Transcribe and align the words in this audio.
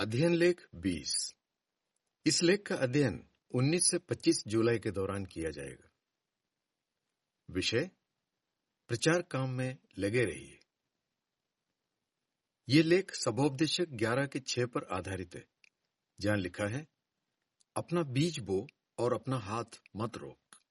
अध्ययन 0.00 0.34
लेख 0.34 0.68
20 0.74 1.34
इस 2.26 2.42
लेख 2.42 2.66
का 2.66 2.76
अध्ययन 2.76 3.28
19 3.54 3.90
से 3.90 3.98
25 3.98 4.44
जुलाई 4.46 4.78
के 4.78 4.90
दौरान 4.90 5.24
किया 5.24 5.50
जाएगा। 5.50 5.90
विषय, 7.50 7.90
प्रचार 8.88 9.22
काम 9.22 9.50
में 9.50 9.78
लगे 9.98 10.24
रहिए। 10.24 10.60
ये 12.68 12.82
लेख 12.82 13.14
सबोपदेशक 13.14 13.86
11 13.88 14.26
के 14.26 14.40
6 14.40 14.66
पर 14.66 14.84
आधारित 14.84 15.34
है। 15.34 15.48
जहाँ 16.20 16.36
लिखा 16.36 16.66
है, 16.66 16.86
अपना 17.76 18.02
बीज 18.02 18.38
बो 18.38 18.66
और 18.98 19.12
अपना 19.12 19.36
हाथ 19.36 19.82
मत 19.96 20.16
रोक। 20.16 20.62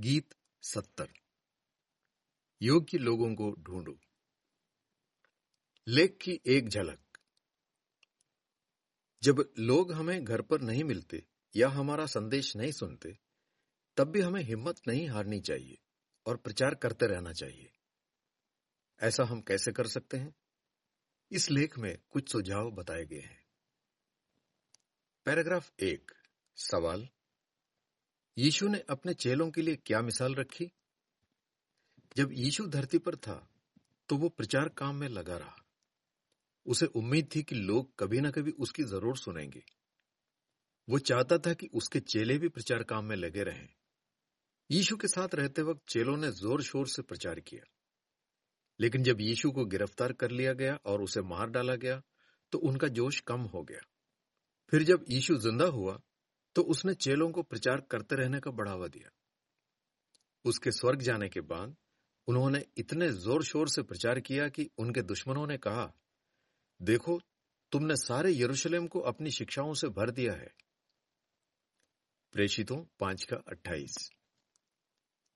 गीत 0.00 0.34
सत्तर। 0.62 1.12
योग्य 2.62 2.98
लोगों 2.98 3.34
को 3.34 3.52
ढूंढो। 3.52 3.98
लेख 5.88 6.18
की 6.22 6.40
एक 6.46 6.68
झलक। 6.68 7.07
जब 9.22 9.52
लोग 9.58 9.92
हमें 9.92 10.24
घर 10.24 10.42
पर 10.42 10.60
नहीं 10.60 10.84
मिलते 10.84 11.24
या 11.56 11.68
हमारा 11.68 12.06
संदेश 12.06 12.56
नहीं 12.56 12.72
सुनते, 12.72 13.18
तब 13.96 14.08
भी 14.08 14.20
हमें 14.20 14.42
हिम्मत 14.42 14.80
नहीं 14.88 15.08
हारनी 15.08 15.40
चाहिए 15.40 15.78
और 16.26 16.36
प्रचार 16.36 16.74
करते 16.74 17.06
रहना 17.06 17.32
चाहिए। 17.32 17.72
ऐसा 19.00 19.24
हम 19.24 19.40
कैसे 19.40 19.72
कर 19.72 19.86
सकते 19.86 20.16
हैं? 20.16 20.34
इस 21.30 21.50
लेख 21.50 21.78
में 21.78 21.98
कुछ 22.10 22.32
सुझाव 22.32 22.70
बताए 22.70 23.04
गए 23.04 23.20
हैं। 23.20 23.46
पैराग्राफ 25.24 25.72
एक, 25.80 26.10
सवाल। 26.56 27.08
यीशु 28.38 28.68
ने 28.68 28.84
अपने 28.90 29.14
चेलों 29.14 29.50
के 29.50 29.62
लिए 29.62 29.76
क्या 29.76 30.02
मिसाल 30.02 30.34
रखी? 30.34 30.72
जब 32.16 32.32
यीशु 32.32 32.66
धरती 32.66 32.98
पर 32.98 33.16
था 33.16 33.50
तो 34.08 34.16
वो 34.16 34.28
प्रचार 34.28 34.68
काम 34.68 34.96
में 34.96 35.08
लगा 35.08 35.36
रहा। 35.36 35.67
उसे 36.68 36.86
उम्मीद 36.94 37.28
थी 37.34 37.42
कि 37.42 37.54
लोग 37.54 37.90
कभी 37.98 38.20
ना 38.20 38.30
कभी 38.30 38.50
उसकी 38.58 38.82
ज़रूर 38.84 39.16
सुनेंगे। 39.16 39.62
वो 40.88 40.98
चाहता 41.00 41.38
था 41.38 41.52
कि 41.52 41.68
उसके 41.74 42.00
चेले 42.02 42.38
भी 42.38 42.48
प्रचार 42.48 42.82
काम 42.84 43.04
में 43.04 43.16
लगे 43.16 43.42
रहें। 43.44 43.68
यीशु 44.70 44.96
के 44.96 45.08
साथ 45.08 45.34
रहते 45.34 45.62
वक्त 45.62 45.82
चेलों 45.88 46.16
ने 46.16 46.30
ज़ोर 46.32 46.62
शोर 46.62 46.88
से 46.88 47.02
प्रचार 47.02 47.40
किया। 47.40 47.64
लेकिन 48.80 49.02
जब 49.02 49.20
यीशु 49.20 49.50
को 49.50 49.64
गिरफ़्तार 49.66 50.12
कर 50.12 50.30
लिया 50.30 50.52
गया 50.52 50.78
और 50.86 51.02
उसे 51.02 51.22
मार 51.24 51.50
डाला 51.50 51.74
गया 51.76 52.00
तो 52.52 52.58
उनका 52.60 52.88
जोश 52.90 53.20
कम 53.20 53.40
हो 53.46 53.62
गया। 53.62 53.80
फिर 54.72 54.82
जब 54.82 55.04
यीशु 55.10 55.36
ज़िंदा 55.38 55.64
हुआ 55.66 55.98
तो 56.56 56.62
उसने 56.64 56.94
चेलों 56.96 57.30
को 57.30 57.42
प्रचार 57.44 57.80
करते 57.90 58.16
रहने 58.16 58.40
का 58.40 58.50
बढ़ावा 58.52 58.86
दिया। 58.88 59.10
उसके 60.44 60.70
स्वर्ग 60.70 61.02
जाने 61.02 61.28
के 61.28 61.40
बाद 61.42 61.76
उन्होंने 62.28 62.64
इतने 62.78 63.08
ज़ोर 63.14 63.44
शोर 63.44 63.68
से 63.68 63.82
प्रचार 63.82 64.20
किया 64.20 64.48
कि 64.48 64.68
उनके 64.78 65.02
दुश्मनों 65.04 65.46
ने 65.46 65.56
कहा 65.58 65.92
देखो, 66.82 67.20
तुमने 67.72 67.96
सारे 67.96 68.32
यरूशलेम 68.36 68.86
को 68.86 69.00
अपनी 69.00 69.30
शिक्षाओं 69.30 69.74
से 69.74 69.88
भर 69.88 70.10
दिया 70.10 70.32
है। 70.32 70.54
प्रेषितों, 72.32 72.84
पाँच 73.00 73.24
का 73.24 73.36
अट्ठाईस। 73.36 74.10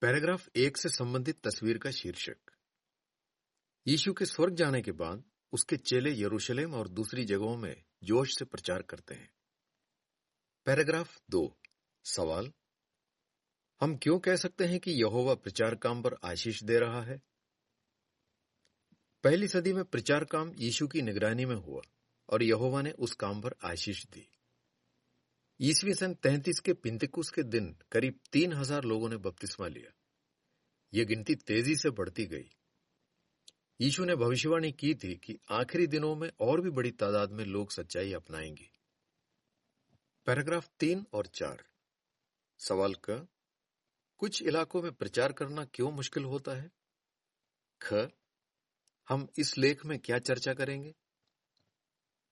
पैराग्राफ 0.01 0.49
एक 0.57 0.77
से 0.77 0.89
संबंधित 0.89 1.41
तस्वीर 1.47 1.79
का 1.79 1.91
शीर्षक। 1.91 2.37
यीशु 3.87 4.13
के 4.13 4.25
स्वर्ग 4.27 4.55
जाने 4.55 4.83
के 4.83 4.93
बाद 4.93 5.25
उसके 5.53 5.77
चेले 5.77 6.23
यरूशलेम 6.23 6.75
और 6.75 6.89
दूसरी 6.89 7.25
जगहों 7.25 7.57
में 7.57 7.85
जोश 8.05 8.39
से 8.39 8.45
प्रचार 8.45 8.83
करते 8.83 9.15
हैं। 9.15 9.35
पैराग्राफ 10.65 11.21
दो। 11.31 11.61
सवाल? 12.05 12.53
हम 13.81 13.97
क्यों 13.97 14.19
कह 14.19 14.37
सकते 14.37 14.65
हैं 14.65 14.81
कि 14.81 14.91
यहोवा 14.91 15.35
प्रचार 15.35 15.75
काम 15.75 16.03
पर 16.03 16.15
आशीष 16.25 16.63
दे 16.63 16.79
रहा 16.79 17.03
है? 17.03 17.23
पहली 19.25 19.49
सदी 19.49 19.73
में 19.73 19.85
प्रचार 19.85 20.25
काम 20.25 20.53
यीशु 20.59 20.89
की 20.89 21.03
निगरानी 21.03 21.45
में 21.45 21.57
हुआ 21.57 21.83
और 22.29 22.43
यहोवा 22.43 22.83
ने 22.83 22.91
उस 22.91 23.15
काम 23.15 23.43
पर 23.43 23.55
आशीष 23.65 24.07
दी। 24.07 24.29
ईसवी 25.61 25.95
सन 25.95 26.15
तैतीस 26.15 26.61
के 26.61 26.73
पिंतिकुस 26.73 27.31
के 27.31 27.43
दिन 27.43 27.77
करीब 27.93 28.21
तीन 28.33 28.53
हज़ार 28.53 28.85
लोगों 28.85 29.09
ने 29.09 29.17
बपतिस्मा 29.17 29.69
लिया। 29.69 29.93
यह 30.95 31.05
गिनती 31.05 31.35
तेज़ी 31.35 31.77
से 31.77 31.91
बढ़ती 31.91 32.27
गई। 32.27 32.51
यीशु 33.81 34.05
ने 34.05 34.17
भविष्यवाणी 34.17 34.73
की 34.73 34.95
थी 34.95 35.17
कि 35.17 35.39
आखिरी 35.51 35.87
दिनों 35.87 36.17
में 36.17 36.31
और 36.41 36.61
भी 36.61 36.71
बड़ी 36.71 36.91
तादाद 36.91 37.31
में 37.31 37.45
लोग 37.45 37.71
सच्चाई 37.71 38.13
अपनाएँगे। 38.13 38.71
पैराग्राफ 40.27 40.71
तीन 40.81 41.07
और 41.13 41.27
चार। 41.27 41.65
सवाल 42.59 42.95
क, 42.95 43.29
कुछ 44.19 44.43
इलाकों 44.43 44.83
में 44.83 44.93
प्रचार 44.93 45.33
करना 45.33 45.65
क्यों 45.65 45.93
मुश्किल 45.93 46.25
होता 46.25 46.53
है? 46.53 46.71
ख 47.81 48.11
हम 49.09 49.29
इस 49.39 49.59
लेख 49.59 49.87
में 49.87 49.99
क्या 49.99 50.19
चर्चा 50.19 50.55
करेंगे? 50.55 50.95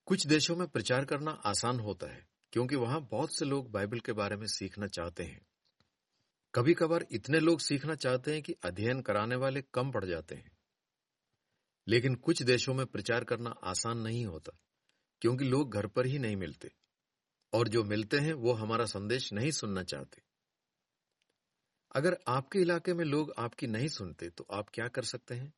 कुछ 0.06 0.26
देशों 0.26 0.56
में 0.56 0.68
प्रचार 0.68 1.04
करना 1.04 1.30
आसान 1.30 1.80
होता 1.80 2.06
है, 2.06 2.28
क्योंकि 2.52 2.76
वहाँ 2.76 3.08
बहुत 3.10 3.38
से 3.38 3.44
लोग 3.44 3.70
बाइबल 3.70 4.00
के 4.00 4.12
बारे 4.12 4.36
में 4.36 4.46
सीखना 4.46 4.86
चाहते 4.86 5.22
हैं। 5.22 5.46
कभी 6.54 6.74
कभार 6.74 7.06
इतने 7.10 7.40
लोग 7.40 7.60
सीखना 7.60 7.94
चाहते 7.94 8.32
हैं 8.32 8.42
कि 8.42 8.52
अध्ययन 8.52 9.02
कराने 9.02 9.36
वाले 9.36 9.62
कम 9.62 9.90
पड़ 9.90 10.04
जाते 10.04 10.34
हैं। 10.34 10.56
लेकिन 11.88 12.14
कुछ 12.14 12.42
देशों 12.42 12.74
में 12.74 12.86
प्रचार 12.86 13.24
करना 13.24 13.50
आसान 13.50 13.98
नहीं 13.98 14.26
होता, 14.26 14.58
क्योंकि 15.20 15.44
लोग 15.44 15.72
घर 15.72 15.86
पर 15.86 16.06
ही 16.06 16.18
नहीं 16.18 16.36
मिलते, 16.36 16.70
और 17.52 17.68
जो 17.68 17.84
मिलते 17.84 18.18
हैं 18.18 18.32
वो 18.32 18.52
हमारा 18.52 18.84
संदेश 18.84 19.32
नहीं 19.32 19.50
सुनना 19.50 19.82
चाहते। 19.82 20.22
अगर 21.94 22.18
आपके 22.28 22.58
इलाके 22.58 22.94
में 22.94 23.04
लोग 23.04 23.32
आपकी 23.38 23.66
नहीं 23.66 23.88
सुनते 23.88 24.30
तो 24.30 24.46
आप 24.52 24.68
क्या 24.68 24.88
कर 24.88 25.04
सकते 25.04 25.34
हैं? 25.34 25.52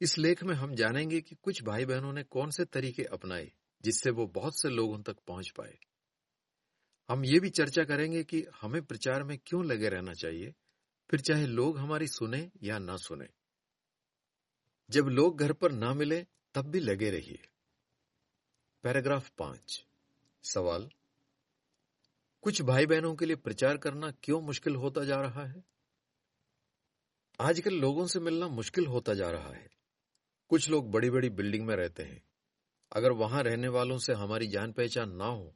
इस 0.00 0.18
लेख 0.18 0.44
में 0.44 0.54
हम 0.54 0.74
जानेंगे 0.74 1.20
कि 1.20 1.34
कुछ 1.34 1.62
भाई 1.62 1.84
बहनों 1.84 2.12
ने 2.12 2.22
कौन 2.22 2.50
से 2.50 2.64
तरीके 2.64 3.04
अपनाए, 3.04 3.52
जिससे 3.82 4.10
वो 4.10 4.26
बहुत 4.26 4.60
से 4.60 4.68
लोगों 4.68 5.02
तक 5.02 5.16
पहुँच 5.18 5.50
पाए। 5.50 5.78
हम 7.08 7.24
ये 7.24 7.40
भी 7.40 7.50
चर्चा 7.50 7.84
करेंगे 7.84 8.24
कि 8.24 8.46
हमें 8.60 8.82
प्रचार 8.82 9.22
में 9.22 9.38
क्यों 9.46 9.64
लगे 9.64 9.88
रहना 9.88 10.14
चाहिए, 10.14 10.54
फिर 11.10 11.20
चाहे 11.20 11.46
लोग 11.46 11.78
हमारी 11.78 12.06
सुने 12.06 12.50
या 12.62 12.78
ना 12.78 12.96
सुने। 12.96 13.28
जब 14.90 15.04
लोग 15.04 15.38
घर 15.38 15.52
पर 15.52 15.72
ना 15.72 15.94
मिले, 15.94 16.26
तब 16.54 16.62
भी 16.62 16.80
लगे 16.80 17.10
रहिए। 17.10 17.48
पैराग्राफ 18.82 19.30
पाँच। 19.38 19.86
सवाल, 20.44 20.90
कुछ 22.42 22.62
भाई 22.62 22.86
बहनों 22.86 23.14
के 23.14 23.26
लिए 23.26 23.36
प्रचार 23.36 23.76
करना 23.76 24.10
क्यों 24.10 24.40
मुश्किल 24.40 24.76
होता 24.76 25.04
जा 25.04 25.20
रहा 25.20 25.46
है? 25.46 25.64
आजकल 27.40 27.74
लोगों 27.74 28.06
से 28.06 28.20
मिलना 28.20 28.48
मुश्किल 28.48 28.86
होता 28.86 29.14
जा 29.14 29.30
रहा 29.30 29.52
है। 29.52 29.77
कुछ 30.48 30.70
लोग 30.70 30.90
बड़ी 30.90 31.10
बड़ी 31.10 31.28
बिल्डिंग 31.30 31.66
में 31.66 31.76
रहते 31.76 32.02
हैं। 32.02 32.22
अगर 32.92 33.12
वहाँ 33.12 33.42
रहने 33.42 33.68
वालों 33.68 33.98
से 33.98 34.12
हमारी 34.12 34.46
जान 34.46 34.72
पहचान 34.72 35.10
ना 35.10 35.24
हो 35.24 35.54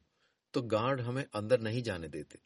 तो 0.53 0.61
गार्ड 0.61 1.01
हमें 1.01 1.25
अंदर 1.35 1.59
नहीं 1.59 1.83
जाने 1.83 2.07
देते। 2.07 2.39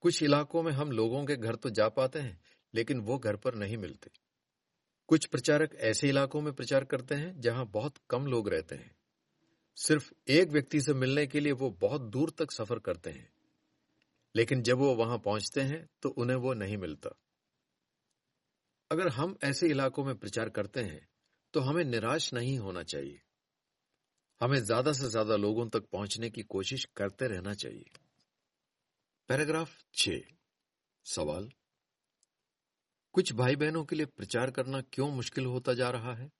कुछ 0.00 0.22
इलाकों 0.22 0.62
में 0.62 0.72
हम 0.72 0.92
लोगों 0.92 1.24
के 1.24 1.36
घर 1.36 1.54
तो 1.54 1.70
जा 1.70 1.88
पाते 1.88 2.18
हैं, 2.18 2.40
लेकिन 2.74 3.00
वो 3.00 3.18
घर 3.18 3.36
पर 3.36 3.54
नहीं 3.54 3.76
मिलते। 3.76 4.10
कुछ 5.08 5.26
प्रचारक 5.26 5.74
ऐसे 5.74 6.08
इलाकों 6.08 6.40
में 6.40 6.52
प्रचार 6.52 6.84
करते 6.84 7.14
हैं, 7.14 7.40
जहाँ 7.40 7.66
बहुत 7.66 7.94
कम 8.10 8.26
लोग 8.26 8.48
रहते 8.48 8.74
हैं। 8.74 8.96
सिर्फ़ 9.76 10.12
एक 10.28 10.48
व्यक्ति 10.48 10.80
से 10.80 10.94
मिलने 10.94 11.26
के 11.26 11.40
लिए 11.40 11.52
वो 11.52 11.70
बहुत 11.70 12.00
दूर 12.00 12.30
तक 12.30 12.52
सफ़र 12.52 12.78
करते 12.78 13.10
हैं। 13.10 13.32
लेकिन 14.36 14.62
जब 14.62 14.78
वो 14.78 14.94
वहाँ 14.94 15.18
पहुँचते 15.18 15.60
हैं 15.60 15.88
तो 16.02 16.08
उन्हें 16.08 16.36
वो 16.36 16.54
नहीं 16.54 16.76
मिलता। 16.76 17.10
अगर 18.90 19.08
हम 19.08 19.36
ऐसे 19.44 19.68
इलाकों 19.68 20.04
में 20.04 20.14
प्रचार 20.14 20.48
करते 20.48 20.82
हैं 20.82 21.06
तो 21.54 21.60
हमें 21.60 21.84
निराश 21.84 22.32
नहीं 22.34 22.58
होना 22.58 22.82
चाहिए। 22.82 23.20
हमें 24.40 24.58
ज़्यादा 24.58 24.92
से 24.92 25.08
ज़्यादा 25.08 25.36
लोगों 25.36 25.68
तक 25.68 25.88
पहुँचने 25.92 26.30
की 26.30 26.42
कोशिश 26.42 26.84
करते 26.96 27.28
रहना 27.28 27.54
चाहिए। 27.54 27.90
पैराग्राफ 29.28 29.76
छ 29.94 30.10
सवाल, 31.06 31.48
कुछ 33.14 33.32
भाई 33.32 33.56
बहनों 33.56 33.84
के 33.84 33.96
लिए 33.96 34.06
प्रचार 34.06 34.50
करना 34.50 34.80
क्यों 34.92 35.10
मुश्किल 35.10 35.46
होता 35.46 35.74
जा 35.74 35.90
रहा 35.90 36.14
है? 36.14 36.30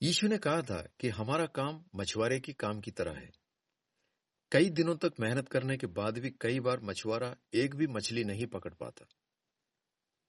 यीशु 0.00 0.28
ने 0.28 0.38
कहा 0.38 0.62
था 0.62 0.80
कि 1.00 1.08
हमारा 1.10 1.46
काम 1.54 1.82
मछुआरे 1.94 2.38
की 2.40 2.52
काम 2.52 2.80
की 2.80 2.90
तरह 2.90 3.18
है। 3.18 3.30
कई 4.52 4.70
दिनों 4.70 4.96
तक 4.96 5.20
मेहनत 5.20 5.48
करने 5.48 5.76
के 5.76 5.86
बाद 5.92 6.18
भी 6.18 6.30
कई 6.40 6.60
बार 6.60 6.80
मछुआरा 6.82 7.34
एक 7.54 7.74
भी 7.74 7.86
मछली 7.86 8.24
नहीं 8.24 8.46
पकड़ 8.46 8.72
पाता। 8.74 9.06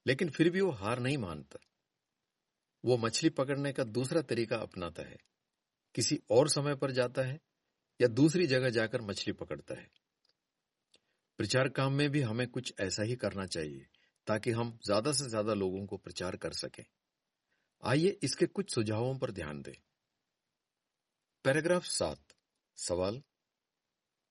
लेकिन 0.06 0.30
फिर 0.30 0.50
भी 0.50 0.62
वो 0.62 0.72
हार 0.72 1.00
नहीं 1.00 1.18
मानता। 1.18 1.60
वो 2.84 2.98
मछली 2.98 3.30
पकड़ने 3.30 3.72
का 3.74 3.84
दूसरा 3.84 4.22
तरीका 4.22 4.58
अपनाता 4.58 5.04
है। 5.04 5.18
किसी 5.96 6.20
और 6.32 6.50
समय 6.50 6.76
पर 6.76 6.92
जाता 6.92 7.22
है 7.22 7.40
या 8.00 8.08
दूसरी 8.08 8.48
जगह 8.48 8.70
जाकर 8.70 9.02
मछली 9.02 9.34
पकड़ता 9.34 9.80
है। 9.80 9.92
प्रचार 11.38 11.70
काम 11.70 11.94
में 11.94 12.10
भी 12.10 12.22
हमें 12.22 12.48
कुछ 12.48 12.74
ऐसा 12.80 13.04
ही 13.04 13.16
करना 13.16 13.46
चाहिए, 13.46 13.86
ताकि 14.28 14.52
हम 14.52 14.80
ज़्यादा 14.86 15.12
से 15.12 15.30
ज़्यादा 15.30 15.54
लोगों 15.54 15.86
को 15.86 15.98
प्रचार 15.98 16.36
कर 16.36 16.54
सकें। 16.54 16.84
आइए 17.84 18.20
इसके 18.24 18.46
कुछ 18.46 18.74
सुझावों 18.76 19.18
पर 19.18 19.32
ध्यान 19.32 19.62
दें। 19.62 19.74
पैराग्राफ 21.46 21.86
सात। 21.86 22.34
सवाल, 22.78 23.22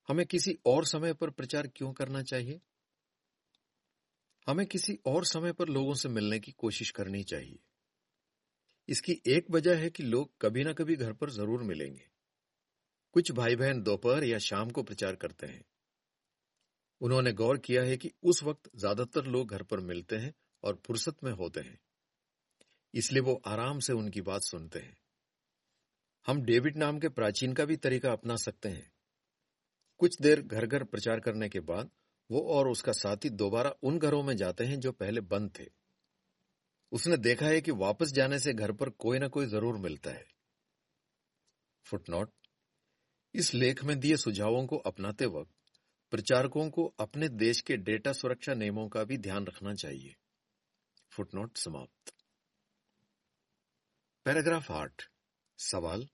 हमें 0.07 0.25
किसी 0.25 0.57
और 0.65 0.85
समय 0.85 1.13
पर 1.13 1.29
प्रचार 1.29 1.67
क्यों 1.67 1.93
करना 1.93 2.21
चाहिए? 2.23 2.61
हमें 4.47 4.65
किसी 4.65 4.99
और 5.05 5.25
समय 5.25 5.53
पर 5.53 5.67
लोगों 5.67 5.93
से 5.93 6.09
मिलने 6.09 6.39
की 6.39 6.51
कोशिश 6.51 6.89
करनी 6.89 7.23
चाहिए। 7.23 7.59
इसकी 8.89 9.21
एक 9.27 9.51
वजह 9.51 9.77
है 9.77 9.89
कि 9.89 10.03
लोग 10.03 10.31
कभी 10.41 10.63
ना 10.63 10.73
कभी 10.73 10.95
घर 10.95 11.13
पर 11.13 11.29
ज़रूर 11.29 11.63
मिलेंगे। 11.63 12.09
कुछ 13.11 13.31
भाई 13.31 13.55
बहन 13.55 13.81
दोपहर 13.81 14.23
या 14.23 14.37
शाम 14.37 14.69
को 14.69 14.83
प्रचार 14.83 15.15
करते 15.15 15.47
हैं। 15.47 15.65
उन्होंने 17.01 17.33
गौर 17.33 17.57
किया 17.57 17.83
है 17.83 17.97
कि 17.97 18.11
उस 18.23 18.43
वक्त 18.43 18.69
ज़्यादातर 18.75 19.25
लोग 19.25 19.49
घर 19.49 19.63
पर 19.63 19.79
मिलते 19.79 20.15
हैं 20.15 20.33
और 20.63 20.81
फुर्सत 20.85 21.23
में 21.23 21.31
होते 21.31 21.59
हैं। 21.59 21.79
इसलिए 22.93 23.21
वो 23.21 23.41
आराम 23.45 23.79
से 23.79 23.93
उनकी 23.93 24.21
बात 24.21 24.41
सुनते 24.41 24.79
हैं। 24.79 24.97
हम 26.27 26.41
डेविड 26.41 26.77
नाम 26.77 26.99
के 26.99 27.09
प्राचीन 27.09 27.53
का 27.53 27.65
भी 27.65 27.75
तरीका 27.77 28.11
अपना 28.11 28.35
सकते 28.35 28.69
हैं। 28.69 28.91
कुछ 29.97 30.21
देर 30.21 30.41
घर 30.41 30.65
घर 30.65 30.83
प्रचार 30.83 31.19
करने 31.19 31.49
के 31.49 31.59
बाद 31.59 31.89
वो 32.33 32.41
और 32.49 32.67
उसका 32.67 32.91
साथी 32.91 33.29
दोबारा 33.31 33.73
उन 33.83 33.97
घरों 33.99 34.21
में 34.23 34.35
जाते 34.37 34.65
हैं 34.65 34.79
जो 34.79 34.91
पहले 34.91 35.21
बंद 35.23 35.51
थे। 35.59 35.65
उसने 36.91 37.17
देखा 37.17 37.45
है 37.45 37.61
कि 37.61 37.71
वापस 37.71 38.11
जाने 38.11 38.39
से 38.39 38.53
घर 38.53 38.71
पर 38.71 38.89
कोई 38.99 39.19
ना 39.19 39.27
कोई 39.27 39.45
ज़रूर 39.45 39.77
मिलता 39.77 40.11
है। 40.11 40.25
फुटनोट, 41.85 42.31
इस 43.35 43.53
लेख 43.53 43.83
में 43.83 43.99
दिए 43.99 44.17
सुझावों 44.17 44.65
को 44.65 44.77
अपनाते 44.85 45.25
वक्त 45.25 45.51
प्रचारकों 46.11 46.69
को 46.69 46.85
अपने 46.99 47.29
देश 47.29 47.61
के 47.61 47.77
डेटा 47.79 48.11
सुरक्षा 48.13 48.53
नियमों 48.53 48.87
का 48.89 49.03
भी 49.03 49.17
ध्यान 49.17 49.45
रखना 49.45 49.73
चाहिए। 49.73 50.15
फुटनोट 51.11 51.57
समाप्त। 51.57 52.13
पैराग्राफ 54.25 54.71
आठ। 54.71 55.03
सवाल, 55.59 56.07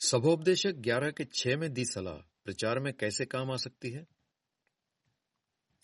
सभोपदेशक 0.00 0.74
ग्यारह 0.80 1.10
के 1.10 1.24
छह 1.34 1.56
में 1.56 1.72
दी 1.72 1.84
सलाह 1.84 2.18
प्रचार 2.44 2.78
में 2.78 2.92
कैसे 2.92 3.24
काम 3.26 3.50
आ 3.50 3.56
सकती 3.56 3.90
है? 3.90 4.06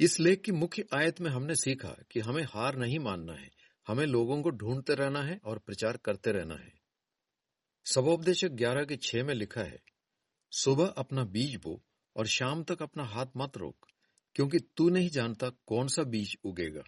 इस 0.00 0.20
लेख 0.20 0.40
की 0.40 0.52
मुख्य 0.52 0.84
आयत 0.94 1.20
में 1.20 1.30
हमने 1.30 1.54
सीखा 1.54 1.96
कि 2.10 2.20
हमें 2.20 2.42
हार 2.42 2.76
नहीं 2.76 2.98
मानना 2.98 3.32
है। 3.32 3.50
हमें 3.86 4.06
लोगों 4.06 4.42
को 4.42 4.50
ढूंढते 4.50 4.94
रहना 4.94 5.22
है 5.22 5.40
और 5.44 5.58
प्रचार 5.58 5.96
करते 5.96 6.32
रहना 6.32 6.54
है। 6.54 6.72
सभोपदेशक 7.84 8.48
ग्यारह 8.48 8.84
के 8.84 8.96
छह 8.96 9.24
में 9.24 9.34
लिखा 9.34 9.60
है, 9.60 9.82
सुबह 10.50 10.86
अपना 10.86 11.24
बीज 11.24 11.56
बो 11.56 11.82
और 12.16 12.26
शाम 12.26 12.62
तक 12.64 12.82
अपना 12.82 13.04
हाथ 13.04 13.26
मत 13.36 13.56
रोक, 13.56 13.86
क्योंकि 14.34 14.58
तू 14.58 14.88
नहीं 14.88 15.08
जानता 15.08 15.48
कौन 15.48 15.88
सा 15.88 16.02
बीज 16.02 16.36
उगेगा, 16.44 16.82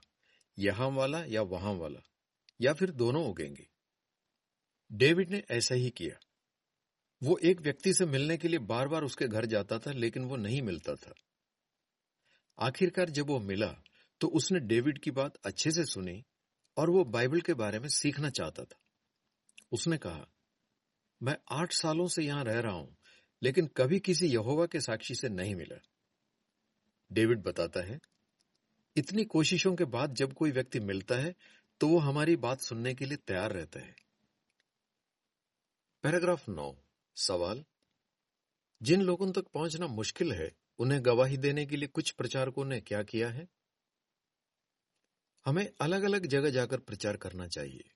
यहाँ 0.59 0.89
वाला 0.89 1.25
या 1.25 1.43
वहाँ 1.43 1.73
वाला, 1.73 2.01
या 2.61 2.73
फिर 2.73 2.91
दोनों 2.91 3.27
उगेंगे। 3.27 3.69
डेविड 4.93 5.31
ने 5.31 5.43
ऐसा 5.51 5.75
ही 5.75 5.91
किया। 5.91 6.19
वो 7.23 7.39
एक 7.39 7.61
व्यक्ति 7.61 7.95
से 7.95 8.07
मिलने 8.07 8.37
के 8.37 8.49
लिए 8.49 8.59
बार 8.59 8.89
बार 8.89 9.03
उसके 9.03 9.29
घर 9.29 9.47
जाता 9.47 9.79
था, 9.79 9.93
लेकिन 9.93 10.25
वो 10.25 10.37
नहीं 10.37 10.63
मिलता 10.63 10.95
था। 10.95 11.15
आखिरकार 12.63 13.11
जब 13.11 13.27
वो 13.27 13.39
मिला 13.41 13.75
तो 14.21 14.29
उसने 14.31 14.61
डेविड 14.63 14.99
की 14.99 15.11
बात 15.11 15.37
अच्छे 15.45 15.71
से 15.71 15.85
सुनी 15.85 16.23
और 16.77 16.91
वो 16.91 17.05
बाइबल 17.07 17.41
के 17.41 17.55
बारे 17.55 17.79
में 17.79 17.89
सीखना 17.89 18.31
चाहता 18.31 18.65
था। 18.65 18.79
उसने 19.73 19.97
कहा, 19.97 20.27
मैं 21.21 21.37
आठ 21.53 21.73
सालों 21.73 22.07
से 22.09 22.23
यहाँ 22.23 22.45
रह 22.45 22.61
रहा 22.61 22.73
हूँ, 22.73 22.97
लेकिन 23.43 23.67
कभी 23.77 23.99
किसी 24.01 24.27
यहोवा 24.27 24.67
के 24.67 24.81
साक्षी 24.81 25.15
से 25.15 25.29
नहीं 25.29 25.55
मिला। 25.55 25.81
डेविड 27.11 27.43
बताता 27.43 27.81
है, 27.83 27.99
इतनी 28.97 29.25
कोशिशों 29.27 29.75
के 29.77 29.85
बाद 29.87 30.15
जब 30.15 30.33
कोई 30.33 30.51
व्यक्ति 30.51 30.81
मिलता 30.83 31.15
है 31.15 31.35
तो 31.81 31.89
वो 31.89 31.99
हमारी 31.99 32.37
बात 32.39 32.61
सुनने 32.61 32.95
के 32.95 33.05
लिए 33.05 33.17
तैयार 33.19 33.53
रहता 33.53 33.81
है। 33.81 33.95
पैराग्राफ 36.05 36.49
नौ, 36.49 36.75
सवाल, 37.17 37.65
जिन 38.81 39.03
लोगों 39.03 39.31
तक 39.33 39.49
पहुँचना 39.55 39.87
मुश्किल 39.89 40.33
है 40.33 40.51
उन्हें 40.79 41.05
गवाही 41.05 41.37
देने 41.37 41.67
के 41.67 41.77
लिए 41.77 41.89
कुछ 41.89 42.11
प्रचारकों 42.11 42.65
ने 42.65 42.81
क्या 42.81 43.03
किया 43.03 43.29
है? 43.31 43.49
हमें 45.45 45.73
अलग 45.81 46.03
अलग 46.03 46.27
जगह 46.27 46.51
जाकर 46.51 46.81
प्रचार 46.81 47.17
करना 47.17 47.47
चाहिए। 47.47 47.91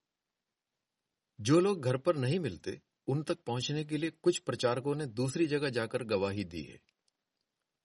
जो 1.41 1.61
लोग 1.61 1.83
घर 1.83 1.97
पर 1.97 2.17
नहीं 2.17 2.41
मिलते, 2.41 2.83
उन 3.07 3.23
तक 3.23 3.39
पहुँचने 3.39 3.85
के 3.85 3.97
लिए 3.97 4.11
कुछ 4.11 4.39
प्रचारकों 4.39 4.95
ने 4.95 5.07
दूसरी 5.07 5.47
जगह 5.47 5.71
जाकर 5.71 6.05
गवाही 6.05 6.45
दी 6.45 6.63
है। 6.63 6.81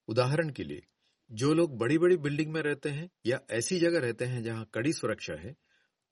उदाहरण 0.07 0.49
के 0.49 0.63
लिए, 0.63 0.87
जो 1.31 1.53
लोग 1.53 1.77
बड़ी 1.77 1.97
बड़ी 1.97 2.17
बिल्डिंग 2.17 2.53
में 2.53 2.61
रहते 2.61 2.89
हैं 2.89 3.09
या 3.25 3.39
ऐसी 3.49 3.79
जगह 3.79 3.99
रहते 3.99 4.25
हैं 4.25 4.43
जहाँ 4.43 4.69
कड़ी 4.73 4.93
सुरक्षा 4.93 5.33
है, 5.33 5.55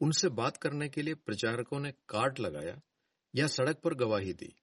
उनसे 0.01 0.29
बात 0.29 0.57
करने 0.57 0.89
के 0.89 1.01
लिए 1.01 1.13
प्रचारकों 1.13 1.79
ने 1.79 1.91
कार्ड 2.09 2.39
लगाया 2.39 2.81
या 3.35 3.47
सड़क 3.47 3.77
पर 3.77 3.93
गवाही 3.93 4.33
दी। 4.33 4.55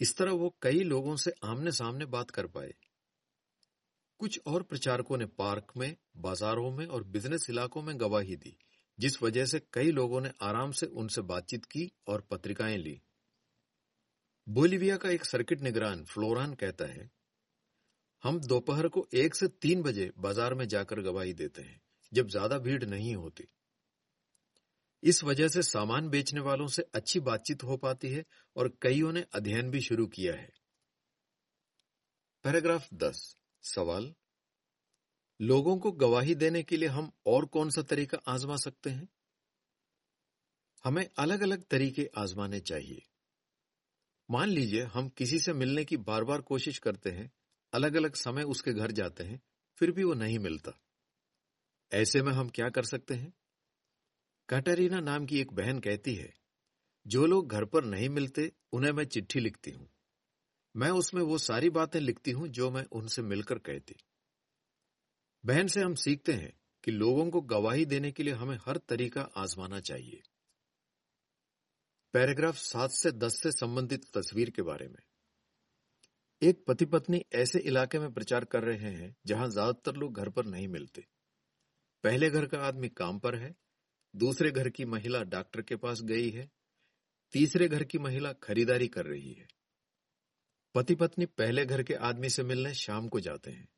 इस 0.00 0.16
तरह 0.16 0.32
वो 0.32 0.58
कई 0.62 0.78
लोगों 0.80 1.16
से 1.16 1.32
आमने 1.44 1.72
सामने 1.72 2.04
बात 2.04 2.30
कर 2.30 2.46
पाए। 2.46 2.74
कुछ 4.20 4.40
और 4.46 4.62
प्रचारकों 4.62 5.16
ने 5.18 5.26
पार्क 5.26 5.72
में, 5.76 5.96
बाजारों 6.16 6.70
में 6.70 6.86
और 6.86 7.04
बिज़नेस 7.04 7.50
इलाकों 7.50 7.82
में 7.82 8.00
गवाही 8.00 8.36
दी, 8.36 8.56
जिस 8.98 9.22
वजह 9.22 9.44
से 9.44 9.60
कई 9.72 9.90
लोगों 9.90 10.20
ने 10.20 10.30
आराम 10.42 10.72
से 10.72 10.86
उनसे 10.86 11.20
बातचीत 11.22 11.64
की 11.64 11.92
और 12.06 12.20
पत्रिकाएँ 12.20 12.76
ली। 12.76 13.00
बोलिविया 14.48 14.96
का 14.96 15.10
एक 15.10 15.24
सर्किट 15.24 15.60
निगरान, 15.60 16.04
फ्लोरान, 16.04 16.54
कहता 16.54 16.84
है, 16.84 17.10
हम 18.24 18.40
दोपहर 18.40 18.88
को 18.88 19.06
एक 19.14 19.34
से 19.34 19.48
तीन 19.48 19.82
बजे 19.82 20.12
बाज़ार 20.18 20.54
में 20.54 20.68
जाकर 20.68 21.00
गवाही 21.00 21.32
देते 21.32 21.62
हैं, 21.62 21.80
जब 22.12 22.28
ज़्यादा 22.28 22.58
भीड़ 22.58 22.84
नहीं 22.84 23.14
होती। 23.14 23.48
इस 25.02 25.24
वजह 25.24 25.48
से 25.48 25.62
सामान 25.62 26.08
बेचने 26.08 26.40
वालों 26.40 26.66
से 26.66 26.82
अच्छी 26.94 27.20
बातचीत 27.20 27.62
हो 27.62 27.76
पाती 27.76 28.08
है 28.08 28.24
और 28.56 28.78
कईयों 28.82 29.12
ने 29.12 29.24
अध्ययन 29.34 29.70
भी 29.70 29.80
शुरू 29.80 30.06
किया 30.06 30.34
है। 30.34 30.52
पैराग्राफ 32.44 32.94
दस। 32.94 33.36
सवाल, 33.62 34.14
लोगों 35.40 35.78
को 35.78 35.92
गवाही 35.92 36.34
देने 36.34 36.62
के 36.62 36.76
लिए 36.76 36.88
हम 36.88 37.12
और 37.26 37.46
कौन 37.46 37.70
सा 37.70 37.82
तरीका 37.82 38.18
आजमा 38.26 38.56
सकते 38.56 38.90
हैं? 38.90 39.08
हमें 40.84 41.10
अलग 41.18 41.40
अलग 41.40 41.64
तरीके 41.64 42.10
आजमाने 42.16 42.60
चाहिए। 42.60 43.06
मान 44.30 44.48
लीजिए, 44.48 44.82
हम 44.82 45.08
किसी 45.08 45.38
से 45.38 45.52
मिलने 45.52 45.84
की 45.84 45.96
बार 45.96 46.24
बार 46.24 46.40
कोशिश 46.40 46.78
करते 46.78 47.10
हैं 47.10 47.32
अलग 47.74 47.94
अलग 47.94 48.14
समय 48.14 48.42
उसके 48.42 48.72
घर 48.72 48.90
जाते 48.90 49.24
हैं, 49.24 49.40
फिर 49.74 49.90
भी 49.90 50.04
वो 50.04 50.14
नहीं 50.14 50.38
मिलता। 50.38 50.80
ऐसे 51.92 52.22
में 52.22 52.32
हम 52.32 52.48
क्या 52.48 52.68
कर 52.68 52.84
सकते 52.84 53.14
हैं? 53.14 53.32
कैटरीना 54.48 55.00
नाम 55.00 55.26
की 55.26 55.40
एक 55.40 55.52
बहन 55.52 55.80
कहती 55.80 56.14
है, 56.14 56.34
जो 57.06 57.26
लोग 57.26 57.48
घर 57.48 57.64
पर 57.64 57.84
नहीं 57.84 58.08
मिलते, 58.08 58.52
उन्हें 58.72 58.92
मैं 58.92 59.04
चिट्ठी 59.04 59.40
लिखती 59.40 59.70
हूँ। 59.70 59.90
मैं 60.76 60.90
उसमें 60.90 61.22
वो 61.22 61.38
सारी 61.38 61.70
बातें 61.70 62.00
लिखती 62.00 62.30
हूँ 62.30 62.48
जो 62.48 62.70
मैं 62.70 62.84
उनसे 62.92 63.22
मिलकर 63.22 63.58
कहती। 63.58 63.94
बहन 65.46 65.66
से 65.66 65.80
हम 65.80 65.94
सीखते 65.94 66.32
हैं 66.32 66.52
कि 66.84 66.90
लोगों 66.90 67.30
को 67.30 67.40
गवाही 67.40 67.84
देने 67.84 68.10
के 68.12 68.22
लिए 68.22 68.34
हमें 68.34 68.58
हर 68.68 68.76
तरीका 68.76 69.20
आजमाना 69.36 69.80
चाहिए। 69.80 70.22
पैराग्राफ 72.12 72.56
सात 72.56 72.90
से 72.90 73.12
दस 73.12 73.40
से 73.42 73.52
संबंधित 73.52 74.04
तस्वीर 74.16 74.50
के 74.50 74.62
बारे 74.62 74.88
में। 74.88 75.02
एक 76.42 76.64
पति 76.68 76.84
पत्नी 76.84 77.24
ऐसे 77.34 77.58
इलाके 77.58 77.98
में 77.98 78.12
प्रचार 78.12 78.44
कर 78.44 78.62
रहे 78.62 78.90
हैं 78.90 79.16
जहाँ 79.26 79.48
ज़्यादातर 79.48 79.96
लोग 79.96 80.16
घर 80.16 80.28
पर 80.28 80.44
नहीं 80.44 80.68
मिलते। 80.68 81.06
पहले 82.04 82.30
घर 82.30 82.46
का 82.46 82.58
आदमी 82.58 82.88
काम 82.88 83.18
पर 83.18 83.34
है, 83.34 83.54
दूसरे 84.14 84.50
घर 84.50 84.68
की 84.68 84.84
महिला 84.84 85.22
डॉक्टर 85.22 85.62
के 85.62 85.76
पास 85.76 86.02
गई 86.02 86.30
है, 86.30 86.50
तीसरे 87.32 87.68
घर 87.68 87.84
की 87.84 87.98
महिला 87.98 88.32
खरीदारी 88.32 88.88
कर 88.88 89.06
रही 89.06 89.32
है। 89.32 89.59
पति 90.74 90.94
पत्नी 90.94 91.26
पहले 91.26 91.64
घर 91.66 91.82
के 91.82 91.94
आदमी 91.94 92.30
से 92.30 92.42
मिलने 92.42 92.74
शाम 92.74 93.08
को 93.08 93.20
जाते 93.20 93.50
हैं। 93.50 93.68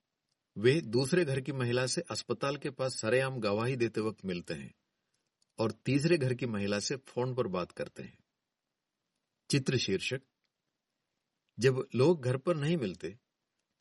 वे 0.56 0.80
दूसरे 0.80 1.24
घर 1.24 1.40
की 1.40 1.52
महिला 1.52 1.86
से 1.86 2.00
अस्पताल 2.10 2.56
के 2.56 2.70
पास 2.70 2.94
सरेआम 2.94 3.38
गवाही 3.40 3.76
देते 3.76 4.00
वक्त 4.00 4.24
मिलते 4.24 4.54
हैं 4.54 4.74
और 5.58 5.72
तीसरे 5.86 6.18
घर 6.18 6.34
की 6.34 6.46
महिला 6.46 6.78
से 6.78 6.96
फ़ोन 6.96 7.34
पर 7.34 7.46
बात 7.46 7.72
करते 7.72 8.02
हैं। 8.02 8.18
चित्र 9.50 9.78
शीर्षक, 9.78 10.20
जब 11.58 11.84
लोग 11.94 12.24
घर 12.24 12.36
पर 12.36 12.56
नहीं 12.56 12.76
मिलते 12.76 13.16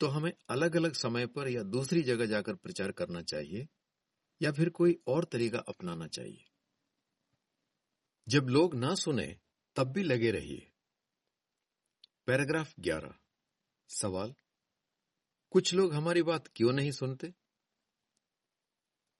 तो 0.00 0.06
हमें 0.06 0.32
अलग 0.50 0.76
अलग 0.76 0.92
समय 0.92 1.26
पर 1.26 1.48
या 1.48 1.62
दूसरी 1.62 2.02
जगह 2.02 2.26
जाकर 2.26 2.54
प्रचार 2.54 2.92
करना 2.92 3.22
चाहिए 3.22 3.68
या 4.40 4.52
फिर 4.52 4.68
कोई 4.70 4.98
और 5.06 5.24
तरीका 5.24 5.58
अपनाना 5.58 6.06
चाहिए। 6.06 6.44
जब 8.28 8.48
लोग 8.48 8.74
ना 8.74 8.94
सुने, 8.94 9.36
तब 9.76 9.92
भी 9.92 10.02
लगे 10.02 10.30
रहिए। 10.30 10.71
पैराग्राफ 12.26 12.74
11 12.80 13.14
सवाल, 13.88 14.34
कुछ 15.50 15.74
लोग 15.74 15.94
हमारी 15.94 16.22
बात 16.22 16.48
क्यों 16.56 16.72
नहीं 16.72 16.90
सुनते? 16.90 17.34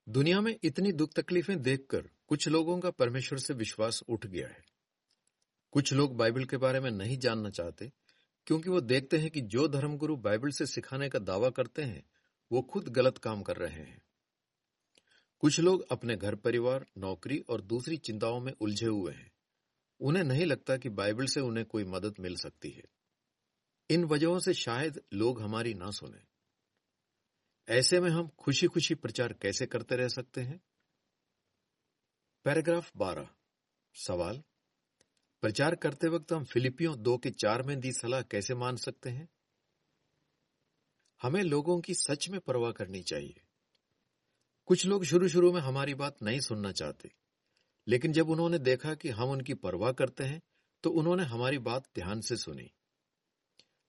दुनिया 0.09 0.41
में 0.41 0.59
इतनी 0.63 0.91
दुख 0.91 1.13
तकलीफें 1.13 1.61
देखकर 1.61 2.09
कुछ 2.27 2.47
लोगों 2.47 2.79
का 2.79 2.89
परमेश्वर 2.89 3.39
से 3.39 3.53
विश्वास 3.53 4.03
उठ 4.09 4.25
गया 4.25 4.47
है। 4.47 4.65
कुछ 5.71 5.93
लोग 5.93 6.17
बाइबल 6.17 6.45
के 6.45 6.57
बारे 6.57 6.79
में 6.79 6.91
नहीं 6.91 7.17
जानना 7.17 7.49
चाहते, 7.49 7.91
क्योंकि 8.47 8.69
वो 8.69 8.81
देखते 8.81 9.17
हैं 9.17 9.31
कि 9.31 9.41
जो 9.41 9.67
धर्मगुरु 9.67 10.17
बाइबल 10.17 10.49
से 10.49 10.65
सिखाने 10.65 11.09
का 11.09 11.19
दावा 11.19 11.49
करते 11.49 11.81
हैं, 11.81 12.03
वो 12.51 12.61
खुद 12.61 12.87
गलत 12.87 13.17
काम 13.17 13.41
कर 13.41 13.57
रहे 13.57 13.83
हैं। 13.83 14.01
कुछ 15.39 15.59
लोग 15.59 15.85
अपने 15.91 16.15
घर 16.15 16.35
परिवार, 16.35 16.85
नौकरी 16.97 17.39
और 17.39 17.61
दूसरी 17.61 17.97
चिंताओं 17.97 18.39
में 18.39 18.53
उलझे 18.61 18.87
हुए 18.87 19.13
हैं। 19.13 19.31
उन्हें 19.99 20.23
नहीं 20.23 20.45
लगता 20.45 20.77
कि 20.77 20.89
बाइबल 20.89 21.25
से 21.25 21.39
उन्हें 21.39 21.65
कोई 21.65 21.83
मदद 21.83 22.15
मिल 22.19 22.35
सकती 22.35 22.69
है। 22.69 22.92
इन 23.93 24.03
वजहों 24.03 24.39
से 24.39 24.53
शायद 24.53 25.01
लोग 25.13 25.41
हमारी 25.41 25.73
ना 25.73 25.91
सुने। 25.91 26.21
ऐसे 27.67 27.99
में 27.99 28.09
हम 28.09 28.27
खुशी 28.27 28.67
खुशी 28.67 28.95
प्रचार 28.95 29.33
कैसे 29.33 29.65
करते 29.65 29.95
रह 29.95 30.07
सकते 30.07 30.41
हैं? 30.41 30.61
पैराग्राफ 32.45 32.91
12 32.97 33.29
सवाल, 33.95 34.43
प्रचार 35.43 35.75
करते 35.75 36.07
वक्त 36.07 36.33
हम 36.33 36.43
फिलिपियों 36.43 37.01
दो 37.01 37.17
के 37.17 37.29
चार 37.29 37.61
में 37.61 37.79
दी 37.79 37.91
सलाह 37.91 38.21
कैसे 38.21 38.55
मान 38.55 38.75
सकते 38.75 39.09
हैं? 39.09 39.29
हमें 41.21 41.41
लोगों 41.43 41.81
की 41.81 41.93
सच 41.93 42.29
में 42.29 42.39
परवाह 42.39 42.71
करनी 42.71 43.01
चाहिए। 43.01 43.41
कुछ 44.65 44.85
लोग 44.85 45.03
शुरू 45.03 45.27
शुरू 45.27 45.51
में 45.53 45.61
हमारी 45.61 45.93
बात 45.93 46.21
नहीं 46.23 46.39
सुनना 46.39 46.71
चाहते, 46.71 47.11
लेकिन 47.87 48.13
जब 48.13 48.29
उन्होंने 48.29 48.59
देखा 48.59 48.93
कि 48.95 49.09
हम 49.09 49.29
उनकी 49.29 49.53
परवाह 49.53 49.91
करते 49.91 50.23
हैं 50.23 50.41
तो 50.83 50.89
उन्होंने 50.89 51.23
हमारी 51.23 51.57
बात 51.57 51.89
ध्यान 51.95 52.21
से 52.21 52.37
सुनी। 52.37 52.71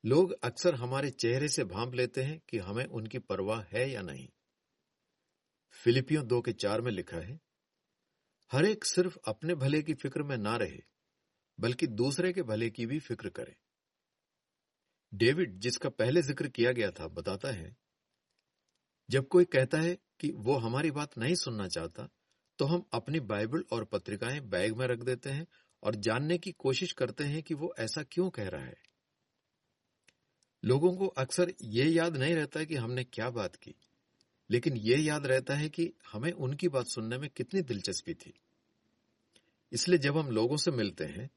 लोग 0.04 0.32
अक्सर 0.44 0.74
हमारे 0.74 1.10
चेहरे 1.10 1.48
से 1.48 1.64
भांप 1.64 1.94
लेते 1.94 2.22
हैं 2.22 2.40
कि 2.48 2.58
हमें 2.58 2.84
उनकी 2.84 3.18
परवाह 3.18 3.62
है 3.72 3.90
या 3.90 4.02
नहीं। 4.02 4.28
फिलिपियों 5.74 6.26
दो 6.26 6.40
के 6.40 6.52
चार 6.52 6.80
में 6.80 6.90
लिखा 6.92 7.16
है, 7.16 7.38
हर 8.50 8.64
एक 8.64 8.84
सिर्फ़ 8.84 9.16
अपने 9.28 9.54
भले 9.54 9.82
की 9.82 9.94
फ़िक्र 9.94 10.22
में 10.22 10.36
ना 10.36 10.56
रहे, 10.56 10.78
बल्कि 11.58 11.86
दूसरे 11.86 12.32
के 12.32 12.42
भले 12.42 12.70
की 12.70 12.86
भी 12.86 12.98
फ़िक्र 12.98 13.28
करे। 13.28 13.56
डेविड, 15.12 15.58
जिसका 15.58 15.88
पहले 15.88 16.22
ज़िक्र 16.22 16.48
किया 16.48 16.72
गया 16.72 16.90
था, 16.90 17.08
बताता 17.08 17.52
है, 17.52 17.76
जब 19.08 19.28
कोई 19.28 19.44
कहता 19.44 19.78
है 19.78 19.96
कि 20.20 20.30
वो 20.30 20.56
हमारी 20.56 20.90
बात 20.90 21.18
नहीं 21.18 21.34
सुनना 21.34 21.68
चाहता 21.68 22.08
तो 22.58 22.64
हम 22.64 22.84
अपनी 22.92 23.20
बाइबल 23.20 23.64
और 23.72 23.84
पत्रिकाएँ 23.84 24.40
बैग 24.40 24.76
में 24.76 24.86
रख 24.86 24.98
देते 24.98 25.30
हैं 25.30 25.46
और 25.82 25.94
जानने 25.94 26.38
की 26.38 26.52
कोशिश 26.52 26.92
करते 26.92 27.24
हैं 27.24 27.42
कि 27.42 27.54
वो 27.54 27.74
ऐसा 27.78 28.02
क्यों 28.02 28.30
कह 28.30 28.48
रहा 28.48 28.64
है। 28.64 28.93
लोगों 30.64 30.96
को 30.96 31.06
अक्सर 31.06 31.52
ये 31.62 31.84
याद 31.84 32.16
नहीं 32.16 32.34
रहता 32.34 32.64
कि 32.64 32.74
हमने 32.74 33.04
क्या 33.04 33.30
बात 33.30 33.56
की। 33.56 33.74
लेकिन 34.50 34.76
ये 34.76 34.96
याद 34.96 35.26
रहता 35.26 35.54
है 35.54 35.68
कि 35.68 35.92
हमें 36.12 36.32
उनकी 36.32 36.68
बात 36.68 36.86
सुनने 36.86 37.18
में 37.18 37.30
कितनी 37.30 37.60
दिलचस्पी 37.60 38.14
थी। 38.14 38.34
इसलिए 39.72 39.98
जब 39.98 40.16
हम 40.18 40.30
लोगों 40.30 40.56
से 40.56 40.70
मिलते 40.70 41.04
हैं 41.04 41.30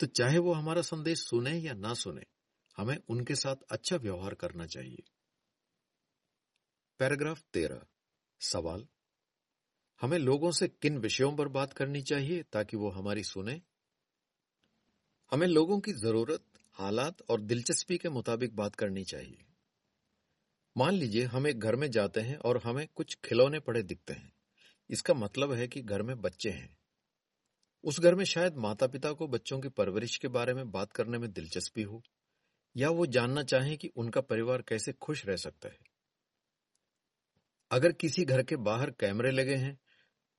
तो 0.00 0.06
चाहे 0.06 0.38
वो 0.38 0.52
हमारा 0.52 0.82
संदेश 0.82 1.20
सुने 1.20 1.58
या 1.58 1.72
ना 1.72 1.94
सुने, 1.94 2.22
हमें 2.76 2.96
उनके 3.08 3.34
साथ 3.34 3.56
अच्छा 3.70 3.96
व्यवहार 3.96 4.34
करना 4.34 4.66
चाहिए। 4.66 5.02
पैराग्राफ 6.98 7.42
तेरह। 7.52 7.82
सवाल? 8.40 8.86
हमें 10.00 10.18
लोगों 10.18 10.50
से 10.50 10.68
किन 10.68 10.98
विषयों 10.98 11.36
पर 11.36 11.48
बात 11.48 11.72
करनी 11.72 12.02
चाहिए 12.02 12.42
ताकि 12.42 12.76
वो 12.76 12.90
हमारी 12.90 13.24
सुने? 13.24 13.60
हमें 15.30 15.46
लोगों 15.46 15.80
की 15.80 15.92
ज़रूरत 15.92 16.44
हालात 16.78 17.22
और 17.22 17.40
दिलचस्पी 17.40 17.96
के 17.98 18.08
मुताबिक 18.08 18.56
बात 18.56 18.74
करनी 18.74 19.04
चाहिए। 19.04 19.44
मान 20.76 20.94
लीजिए 20.94 21.24
हम 21.24 21.46
एक 21.46 21.58
घर 21.58 21.76
में 21.76 21.90
जाते 21.90 22.20
हैं 22.20 22.36
और 22.38 22.60
हमें 22.64 22.86
कुछ 22.94 23.16
खिलौने 23.24 23.60
पड़े 23.60 23.82
दिखते 23.82 24.12
हैं। 24.12 24.32
इसका 24.90 25.14
मतलब 25.14 25.52
है 25.52 25.68
कि 25.68 25.82
घर 25.82 26.02
में 26.02 26.20
बच्चे 26.20 26.50
हैं। 26.50 26.76
उस 27.84 28.00
घर 28.00 28.14
में 28.14 28.24
शायद 28.24 28.56
माता 28.56 28.86
पिता 28.86 29.12
को 29.12 29.28
बच्चों 29.28 29.60
की 29.60 29.68
परवरिश 29.68 30.16
के 30.16 30.28
बारे 30.28 30.54
में 30.54 30.70
बात 30.70 30.92
करने 30.92 31.18
में 31.18 31.32
दिलचस्पी 31.32 31.82
हो, 31.82 32.02
या 32.76 32.90
वो 32.90 33.06
जानना 33.06 33.42
चाहें 33.42 33.76
कि 33.78 33.88
उनका 33.96 34.20
परिवार 34.20 34.62
कैसे 34.62 34.92
खुश 34.92 35.26
रह 35.26 35.36
सकता 35.36 35.68
है। 35.68 35.78
अगर 37.70 37.92
किसी 37.92 38.24
घर 38.24 38.42
के 38.42 38.56
बाहर 38.56 38.90
कैमरे 38.90 39.30
लगे 39.30 39.54
हैं 39.54 39.78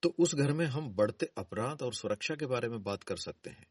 तो 0.04 0.10
उस 0.20 0.36
घर 0.36 0.54
में 0.54 0.66
हम 0.66 0.90
बढ़ते 0.90 1.30
अपराध 1.38 1.82
और 1.82 1.94
सुरक्षा 1.94 2.36
के 2.36 2.46
बारे 2.46 2.68
में 2.68 2.84
बात 2.84 3.04
कर 3.04 3.18
सकते 3.18 3.50
हैं। 3.50 3.66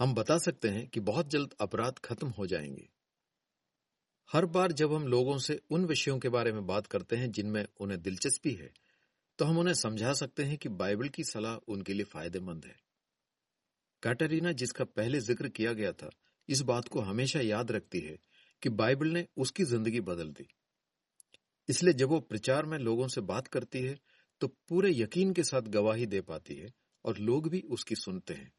हम 0.00 0.14
बता 0.14 0.36
सकते 0.38 0.68
हैं 0.68 0.86
कि 0.88 1.00
बहुत 1.00 1.28
जल्द 1.30 1.54
अपराध 1.60 1.98
खत्म 1.98 2.28
हो 2.28 2.46
जाएँगे। 2.46 2.88
हर 4.30 4.46
बार 4.46 4.72
जब 4.72 4.92
हम 4.92 5.06
लोगों 5.06 5.36
से 5.38 5.60
उन 5.70 5.84
विषयों 5.84 6.18
के 6.18 6.28
बारे 6.28 6.52
में 6.52 6.66
बात 6.66 6.86
करते 6.86 7.16
हैं 7.16 7.30
जिनमें 7.30 7.64
उन्हें 7.80 8.00
दिलचस्पी 8.02 8.52
है 8.52 8.70
तो 9.38 9.44
हम 9.44 9.58
उन्हें 9.58 9.74
समझा 9.74 10.12
सकते 10.12 10.44
हैं 10.44 10.56
कि 10.58 10.68
बाइबल 10.70 11.08
की 11.08 11.24
सलाह 11.24 11.72
उनके 11.72 11.92
लिए 11.92 12.04
फ़ायदेमंद 12.04 12.64
है। 12.64 12.74
कैटरीना, 14.02 14.52
जिसका 14.52 14.84
पहले 14.86 15.20
ज़िक्र 15.20 15.48
किया 15.48 15.72
गया 15.72 15.92
था, 15.92 16.10
इस 16.48 16.60
बात 16.62 16.88
को 16.88 17.00
हमेशा 17.00 17.40
याद 17.40 17.70
रखती 17.72 18.00
है 18.00 18.16
कि 18.62 18.68
बाइबल 18.70 19.08
ने 19.08 19.26
उसकी 19.36 19.64
ज़िंदगी 19.64 20.00
बदल 20.02 20.30
दी। 20.30 20.46
इसलिए 21.68 21.94
जब 21.94 22.08
वो 22.08 22.20
प्रचार 22.20 22.66
में 22.66 22.78
लोगों 22.78 23.08
से 23.08 23.20
बात 23.22 23.46
करती 23.48 23.82
है 23.82 23.98
तो 24.40 24.46
पूरे 24.68 24.92
यकीन 24.92 25.32
के 25.32 25.42
साथ 25.44 25.68
गवाही 25.70 26.06
दे 26.06 26.20
पाती 26.22 26.54
है 26.54 26.72
और 27.04 27.18
लोग 27.20 27.48
भी 27.48 27.60
उसकी 27.70 27.94
सुनते 27.94 28.34
हैं। 28.34 28.50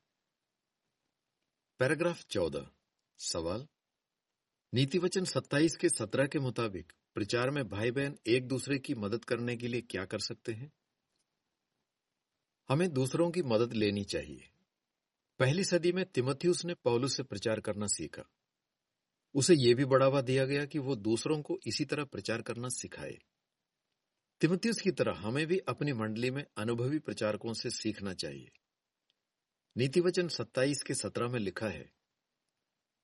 पैराग्राफ 1.79 2.25
चौदह, 2.25 2.71
सवाल। 3.19 3.67
नीति 4.73 4.97
वचन 4.97 5.25
सत्ताईस 5.25 5.75
के 5.75 5.89
सत्रह 5.89 6.27
के 6.27 6.39
मुताबिक 6.39 6.93
प्रचार 7.13 7.49
में 7.49 7.69
भाई 7.69 7.91
बहन 7.91 8.17
एक 8.27 8.47
दूसरे 8.47 8.79
की 8.79 8.93
मदद 8.93 9.25
करने 9.25 9.57
के 9.57 9.67
लिए 9.67 9.81
क्या 9.81 10.05
कर 10.05 10.19
सकते 10.19 10.53
हैं? 10.53 10.71
हमें 12.69 12.93
दूसरों 12.93 13.31
की 13.31 13.41
मदद 13.41 13.73
लेनी 13.73 14.03
चाहिए। 14.03 14.51
पहली 15.39 15.63
सदी 15.63 15.91
में 15.91 16.05
तिमथियुस 16.05 16.65
ने 16.65 16.73
पौलुस 16.73 17.17
से 17.17 17.23
प्रचार 17.23 17.59
करना 17.59 17.87
सीखा। 17.87 18.23
उसे 19.33 19.55
यह 19.55 19.75
भी 19.75 19.85
बढ़ावा 19.85 20.21
दिया 20.21 20.45
गया 20.45 20.65
कि 20.65 20.79
वो 20.79 20.95
दूसरों 20.95 21.41
को 21.41 21.59
इसी 21.67 21.85
तरह 21.85 22.03
प्रचार 22.03 22.41
करना 22.41 22.69
सिखाए। 22.69 23.19
तिमथियुस 24.41 24.81
की 24.81 24.91
तरह 24.91 25.13
हमें 25.13 25.47
भी 25.47 25.57
अपनी 25.57 25.93
मंडली 25.93 26.31
में 26.31 26.45
अनुभवी 26.57 26.99
प्रचारकों 26.99 27.53
से 27.53 27.69
सीखना 27.69 28.13
चाहिए। 28.13 28.51
नीति 29.75 29.99
वचन 29.99 30.27
सत्ताईस 30.27 30.83
के 30.83 30.93
सत्रह 30.93 31.27
में 31.27 31.39
लिखा 31.39 31.67
है, 31.67 31.89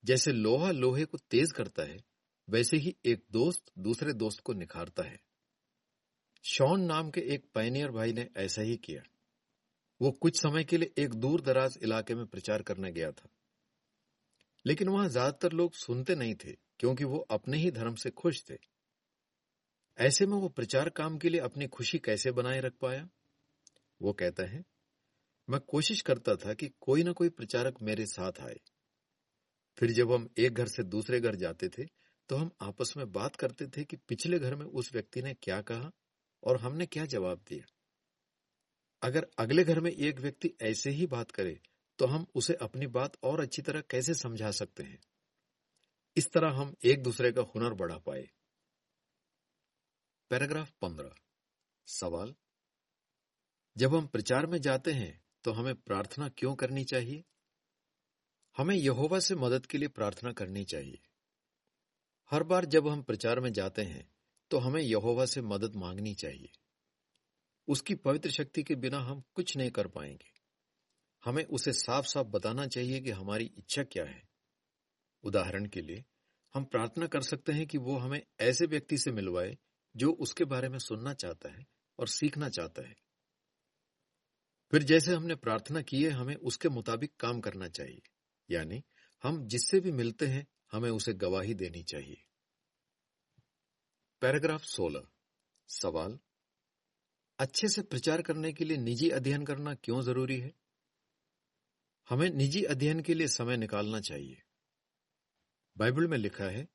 जैसे 0.04 0.32
लोहा 0.32 0.72
लोहे 0.72 1.06
को 1.06 1.18
तेज 1.18 1.52
करता 1.52 1.84
है, 1.84 2.04
वैसे 2.48 2.78
ही 2.78 2.96
एक 3.06 3.24
दोस्त 3.32 3.72
दूसरे 3.80 4.14
दोस्त 4.14 4.40
को 4.40 4.54
निखारता 4.54 5.04
है। 5.04 5.20
शॉन 6.46 6.82
नाम 6.82 7.10
के 7.12 7.22
एक 7.22 7.46
पैनियर 7.54 7.92
भाई 7.92 8.14
ने 8.14 8.28
ऐसा 8.38 8.62
ही 8.62 8.78
किया। 8.78 9.02
वो 10.02 10.12
कुछ 10.12 10.42
समय 10.42 10.64
के 10.64 10.78
लिए 10.78 10.94
एक 10.98 11.14
दूर 11.14 11.42
दराज 11.42 11.78
इलाके 11.84 12.16
में 12.16 12.26
प्रचार 12.26 12.62
करने 12.62 12.92
गया 12.92 13.12
था। 13.12 13.30
लेकिन 14.66 14.90
वहाँ 14.90 15.10
ज़्यादातर 15.10 15.52
लोग 15.52 15.74
सुनते 15.74 16.16
नहीं 16.16 16.36
थे, 16.36 16.56
क्योंकि 16.80 17.04
वो 17.04 17.18
अपने 17.32 17.58
ही 17.58 17.72
धर्म 17.72 17.96
से 17.96 18.10
खुश 18.10 18.44
थे। 18.50 18.58
ऐसे 19.98 20.26
में 20.26 20.38
वो 20.38 20.50
प्रचार 20.50 20.90
काम 20.90 21.18
के 21.18 21.30
लिए 21.30 21.42
अपनी 21.42 21.68
खुशी 21.68 22.00
कैसे 22.00 22.32
बनाए 22.32 22.60
रख 22.60 22.74
पाया? 22.74 23.08
वो 24.02 24.14
कहता 24.14 24.44
है 24.44 24.64
मैं 25.50 25.60
कोशिश 25.60 26.02
करता 26.02 26.36
था 26.36 26.54
कि 26.54 26.68
कोई 26.80 27.04
ना 27.04 27.12
कोई 27.12 27.30
प्रचारक 27.30 27.82
मेरे 27.82 28.06
साथ 28.06 28.40
आए। 28.42 28.60
फिर 29.78 29.92
जब 29.92 30.12
हम 30.12 30.28
एक 30.38 30.54
घर 30.54 30.68
से 30.68 30.84
दूसरे 30.84 31.20
घर 31.20 31.36
जाते 31.36 31.70
थे 31.70 31.86
तो 32.30 32.36
हम 32.36 32.50
आपस 32.62 32.94
में 32.98 33.12
बात 33.12 33.36
करते 33.36 33.68
थे 33.68 33.84
कि 33.84 33.98
पिछले 33.98 34.40
घर 34.40 34.56
में 34.56 34.66
उस 34.66 34.94
व्यक्ति 34.94 35.22
ने 35.22 35.34
क्या 35.34 35.62
कहा 35.62 35.92
और 36.44 36.60
हमने 36.62 36.86
क्या 36.86 37.06
जवाब 37.06 37.44
दिया। 37.50 37.66
अगर 39.02 39.28
अगले 39.40 39.64
घर 39.64 39.80
में 39.80 39.92
एक 39.92 40.20
व्यक्ति 40.20 40.54
ऐसे 40.62 40.90
ही 40.90 41.06
बात 41.08 41.32
करे 41.32 41.60
तो 42.00 42.06
हम 42.06 42.26
उसे 42.36 42.54
अपनी 42.54 42.88
बात 42.88 43.18
और 43.24 43.40
अच्छी 43.40 43.62
तरह 43.62 43.82
कैसे 43.82 44.14
समझा 44.14 44.52
सकते 44.52 44.84
हैं? 44.84 45.00
इस 46.18 46.32
तरह 46.32 46.52
हम 46.52 46.76
एक 46.84 47.04
दूसरे 47.04 47.32
का 47.32 47.42
हुनर 47.56 47.74
बढ़ा 47.74 47.98
पाए। 47.98 48.28
पैराग्राफ 50.32 50.72
पंद्रह। 50.82 51.16
सवाल? 51.88 52.36
जब 53.78 53.96
हम 53.96 54.08
प्रचार 54.08 54.46
में 54.46 54.60
जाते 54.62 54.92
हैं 54.92 55.20
तो 55.44 55.52
हमें 55.52 55.76
प्रार्थना 55.76 56.30
क्यों 56.30 56.56
करनी 56.56 56.84
चाहिए? 56.84 57.24
हमें 58.58 58.76
यहोवा 58.76 59.20
से 59.20 59.36
मदद 59.36 59.66
के 59.66 59.78
लिए 59.78 59.88
प्रार्थना 59.88 60.32
करनी 60.32 60.64
चाहिए। 60.64 61.02
हर 62.32 62.44
बार 62.44 62.66
जब 62.66 62.88
हम 62.88 63.04
प्रचार 63.04 63.40
में 63.40 63.54
जाते 63.54 63.82
हैं 63.82 64.14
तो 64.52 64.58
हमें 64.58 64.82
यहोवा 64.82 65.26
से 65.26 65.42
मदद 65.42 65.76
मांगनी 65.76 66.16
चाहिए। 66.16 66.52
उसकी 67.68 67.96
पवित्र 67.96 68.32
शक्ति 68.32 68.64
के 68.64 68.76
बिना 68.76 69.00
हम 69.00 69.24
कुछ 69.34 69.58
नहीं 69.58 69.72
कर 69.72 69.88
पाएँगे। 69.88 70.32
हमें 71.26 71.46
उसे 71.46 71.74
साफ़ 71.74 72.06
साफ़ 72.06 72.28
बताना 72.28 72.68
चाहिए 72.68 73.00
कि 73.00 73.12
हमारी 73.12 73.46
इच्छा 73.46 73.84
क्या 73.84 74.06
है। 74.06 74.30
उदाहरण 75.24 75.66
के 75.66 75.82
लिए, 75.82 76.06
हम 76.54 76.64
प्रार्थना 76.64 77.08
कर 77.08 77.22
सकते 77.22 77.52
हैं 77.52 77.68
कि 77.68 77.78
वो 77.78 77.98
हमें 77.98 78.22
ऐसे 78.40 78.66
व्यक्ति 78.66 78.98
से 78.98 79.12
मिलवाए, 79.12 79.58
जो 79.96 80.12
उसके 80.12 80.46
बारे 80.46 80.70
में 80.70 80.80
सुनना 80.80 81.14
चाहता 81.14 81.50
है 81.50 81.68
और 82.00 82.08
सीखना 82.08 82.50
चाहता 82.50 82.82
है। 82.82 82.96
फिर 84.72 84.84
जैसे 84.84 85.16
हमने 85.16 85.36
प्रार्थना 85.36 85.82
की 85.82 86.04
है, 86.04 86.10
हमें 86.10 86.36
उसके 86.36 86.70
मुताबिक 86.70 87.16
काम 87.16 87.40
करना 87.40 87.68
चाहिए। 87.68 88.02
यानी 88.50 88.84
हम 89.24 89.48
जिससे 89.48 89.80
भी 89.80 89.92
मिलते 89.92 90.28
हैं, 90.28 90.48
हमें 90.72 90.90
उसे 90.90 91.14
गवाही 91.14 91.54
देनी 91.54 91.84
चाहिए। 91.84 92.26
पैराग्राफ 94.22 94.64
16 94.64 95.08
सवाल, 95.68 96.20
अच्छे 97.40 97.68
से 97.68 97.82
प्रचार 97.82 98.22
करने 98.22 98.54
के 98.54 98.66
लिए 98.66 98.78
निजी 98.78 99.10
अध्ययन 99.10 99.46
करना 99.46 99.74
क्यों 99.74 100.02
ज़रूरी 100.02 100.40
है? 100.40 100.54
हमें 102.10 102.30
निजी 102.30 102.64
अध्ययन 102.64 103.02
के 103.02 103.14
लिए 103.14 103.28
समय 103.28 103.58
निकालना 103.58 104.00
चाहिए। 104.00 104.42
बाइबल 105.78 106.08
में 106.08 106.18
लिखा 106.18 106.46
है 106.46 106.68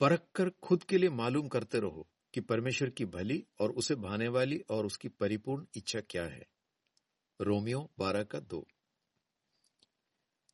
परख 0.00 0.28
कर 0.34 0.50
खुद 0.50 0.84
के 0.84 0.98
लिए 0.98 1.10
मालूम 1.10 1.48
करते 1.48 1.80
रहो 1.80 2.10
कि 2.34 2.40
परमेश्वर 2.40 2.90
की 2.90 3.04
भली 3.04 3.46
और 3.60 3.70
उसे 3.70 3.94
भाने 3.94 4.28
वाली 4.28 4.58
और 4.58 4.86
उसकी 4.86 5.08
परिपूर्ण 5.08 5.66
इच्छा 5.74 6.00
क्या 6.00 6.24
है। 6.24 6.46
रोमियो 7.40 7.90
बारह 7.98 8.22
का 8.22 8.40
दो। 8.40 8.66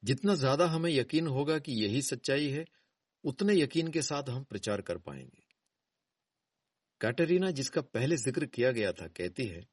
जितना 0.05 0.35
ज़्यादा 0.35 0.67
हमें 0.67 0.91
यकीन 0.91 1.27
होगा 1.27 1.59
कि 1.59 1.73
यही 1.73 2.03
सच्चाई 2.03 2.49
है, 2.49 2.67
उतने 3.25 3.55
यकीन 3.55 3.89
के 3.89 4.03
साथ 4.03 4.23
हम 4.23 4.45
प्रचार 4.45 4.81
कर 4.81 4.99
पाएँगे। 4.99 5.45
कैटरीना, 7.01 7.51
जिसका 7.51 7.81
पहले 7.81 8.17
ज़िक्र 8.17 8.47
किया 8.47 8.71
गया 8.73 8.93
था, 8.93 9.07
कहती 9.07 9.47
है, 9.47 9.67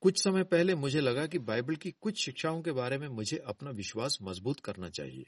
कुछ 0.00 0.22
समय 0.22 0.44
पहले 0.44 0.74
मुझे 0.74 1.00
लगा 1.00 1.26
कि 1.26 1.38
बाइबल 1.38 1.76
की 1.76 1.90
कुछ 1.90 2.24
शिक्षाओं 2.24 2.62
के 2.62 2.72
बारे 2.72 2.98
में 2.98 3.08
मुझे 3.08 3.36
अपना 3.36 3.70
विश्वास 3.70 4.18
मज़बूत 4.22 4.60
करना 4.60 4.88
चाहिए। 4.88 5.24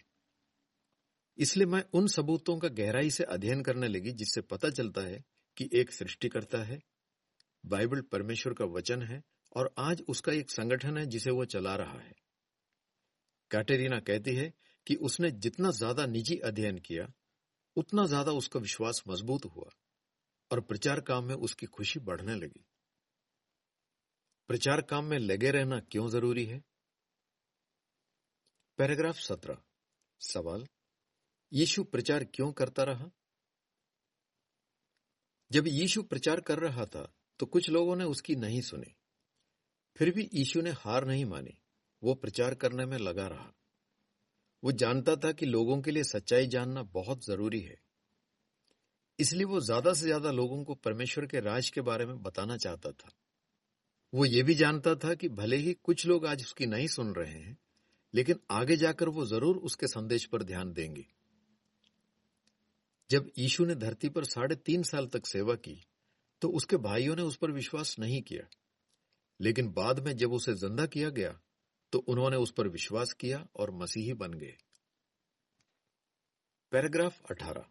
इसलिए 1.38 1.66
मैं 1.66 1.84
उन 1.92 2.06
सबूतों 2.06 2.58
का 2.58 2.68
गहराई 2.68 3.10
से 3.10 3.24
अध्ययन 3.24 3.62
करने 3.62 3.88
लगी, 3.88 4.12
जिससे 4.12 4.40
पता 4.40 4.70
चलता 4.70 5.00
है 5.00 5.24
कि 5.56 5.68
एक 5.72 5.92
सृष्टिकर्ता 5.92 6.62
है, 6.62 6.82
बाइबल 7.66 8.00
परमेश्वर 8.00 8.52
का 8.52 8.64
वचन 8.64 9.02
है 9.02 9.22
और 9.56 9.72
आज 9.78 10.02
उसका 10.08 10.32
एक 10.32 10.50
संगठन 10.50 10.98
है 10.98 11.06
जिसे 11.06 11.30
वो 11.30 11.44
चला 11.44 11.74
रहा 11.76 11.98
है। 11.98 12.14
कैटेरिना 13.50 13.98
कहती 14.00 14.34
है 14.36 14.52
कि 14.86 14.94
उसने 14.94 15.30
जितना 15.30 15.70
ज़्यादा 15.70 16.06
निजी 16.06 16.36
अध्ययन 16.38 16.78
किया, 16.78 17.06
उतना 17.76 18.06
ज़्यादा 18.06 18.32
उसका 18.32 18.60
विश्वास 18.60 19.02
मज़बूत 19.08 19.44
हुआ 19.46 19.70
और 20.50 20.60
प्रचार 20.60 21.00
काम 21.00 21.24
में 21.24 21.34
उसकी 21.34 21.66
खुशी 21.66 22.00
बढ़ने 22.00 22.34
लगी। 22.34 22.64
प्रचार 24.50 24.80
काम 24.82 25.04
में 25.04 25.18
लगे 25.18 25.50
रहना 25.50 25.78
क्यों 25.80 26.08
ज़रूरी 26.08 26.44
है? 26.44 26.62
पैराग्राफ 28.78 29.16
सत्रह। 29.16 29.58
सवाल, 30.20 30.66
यीशु 31.52 31.84
प्रचार 31.84 32.24
क्यों 32.24 32.50
करता 32.52 32.82
रहा? 32.82 33.10
जब 35.50 35.68
यीशु 35.68 36.02
प्रचार 36.02 36.40
कर 36.40 36.58
रहा 36.58 36.86
था 36.86 37.02
तो 37.40 37.46
कुछ 37.46 37.68
लोगों 37.70 37.96
ने 37.96 38.04
उसकी 38.04 38.34
नहीं 38.36 38.60
सुनी। 38.60 38.94
फिर 39.96 40.10
भी 40.10 40.28
यीशु 40.34 40.60
ने 40.60 40.70
हार 40.76 41.06
नहीं 41.06 41.24
मानी। 41.24 41.56
वो 42.02 42.14
प्रचार 42.14 42.54
करने 42.54 42.86
में 42.86 42.96
लगा 42.98 43.26
रहा। 43.26 43.52
वो 44.62 44.72
जानता 44.74 45.14
था 45.16 45.32
कि 45.32 45.46
लोगों 45.46 45.80
के 45.82 45.90
लिए 45.90 46.02
सच्चाई 46.04 46.46
जानना 46.46 46.82
बहुत 46.92 47.24
ज़रूरी 47.26 47.60
है। 47.60 47.76
इसलिए 49.18 49.44
वो 49.44 49.60
ज़्यादा 49.60 49.92
से 49.92 50.06
ज़्यादा 50.06 50.30
लोगों 50.32 50.62
को 50.64 50.74
परमेश्वर 50.76 51.26
के 51.26 51.40
राज 51.40 51.68
के 51.70 51.80
बारे 51.82 52.06
में 52.06 52.22
बताना 52.22 52.56
चाहता 52.56 52.90
था। 52.92 53.10
वो 54.12 54.24
ये 54.24 54.42
भी 54.42 54.54
जानता 54.54 54.94
था 54.94 55.14
कि 55.14 55.28
भले 55.30 55.56
ही 55.56 55.72
कुछ 55.84 56.06
लोग 56.06 56.26
आज 56.26 56.42
उसकी 56.42 56.66
नहीं 56.66 56.86
सुन 56.88 57.12
रहे 57.14 57.32
हैं, 57.32 57.56
लेकिन 58.14 58.38
आगे 58.50 58.76
जाकर 58.76 59.08
वो 59.08 59.26
ज़रूर 59.26 59.56
उसके 59.58 59.86
संदेश 59.86 60.24
पर 60.24 60.42
ध्यान 60.42 60.72
देंगे। 60.72 61.06
जब 63.10 63.30
यीशु 63.38 63.64
ने 63.64 63.74
धरती 63.74 64.08
पर 64.08 64.24
साढ़े 64.24 64.56
तीन 64.56 64.82
साल 64.82 65.06
तक 65.06 65.26
सेवा 65.26 65.54
की 65.56 65.80
तो 66.42 66.48
उसके 66.48 66.76
भाइयों 66.78 67.16
ने 67.16 67.22
उस 67.22 67.36
पर 67.36 67.50
विश्वास 67.50 67.94
नहीं 67.98 68.20
किया। 68.22 68.46
लेकिन 69.40 69.72
बाद 69.72 70.00
में 70.00 70.16
जब 70.16 70.32
उसे 70.32 70.54
ज़िंदा 70.54 70.86
किया 70.86 71.10
गया 71.10 71.38
तो 71.92 71.98
उन्होंने 71.98 72.36
उस 72.36 72.50
पर 72.50 72.68
विश्वास 72.68 73.12
किया 73.12 73.46
और 73.56 73.70
मसीही 73.70 74.12
बन 74.12 74.34
गए। 74.34 74.56
पैराग्राफ 76.72 77.20
18 77.30 77.64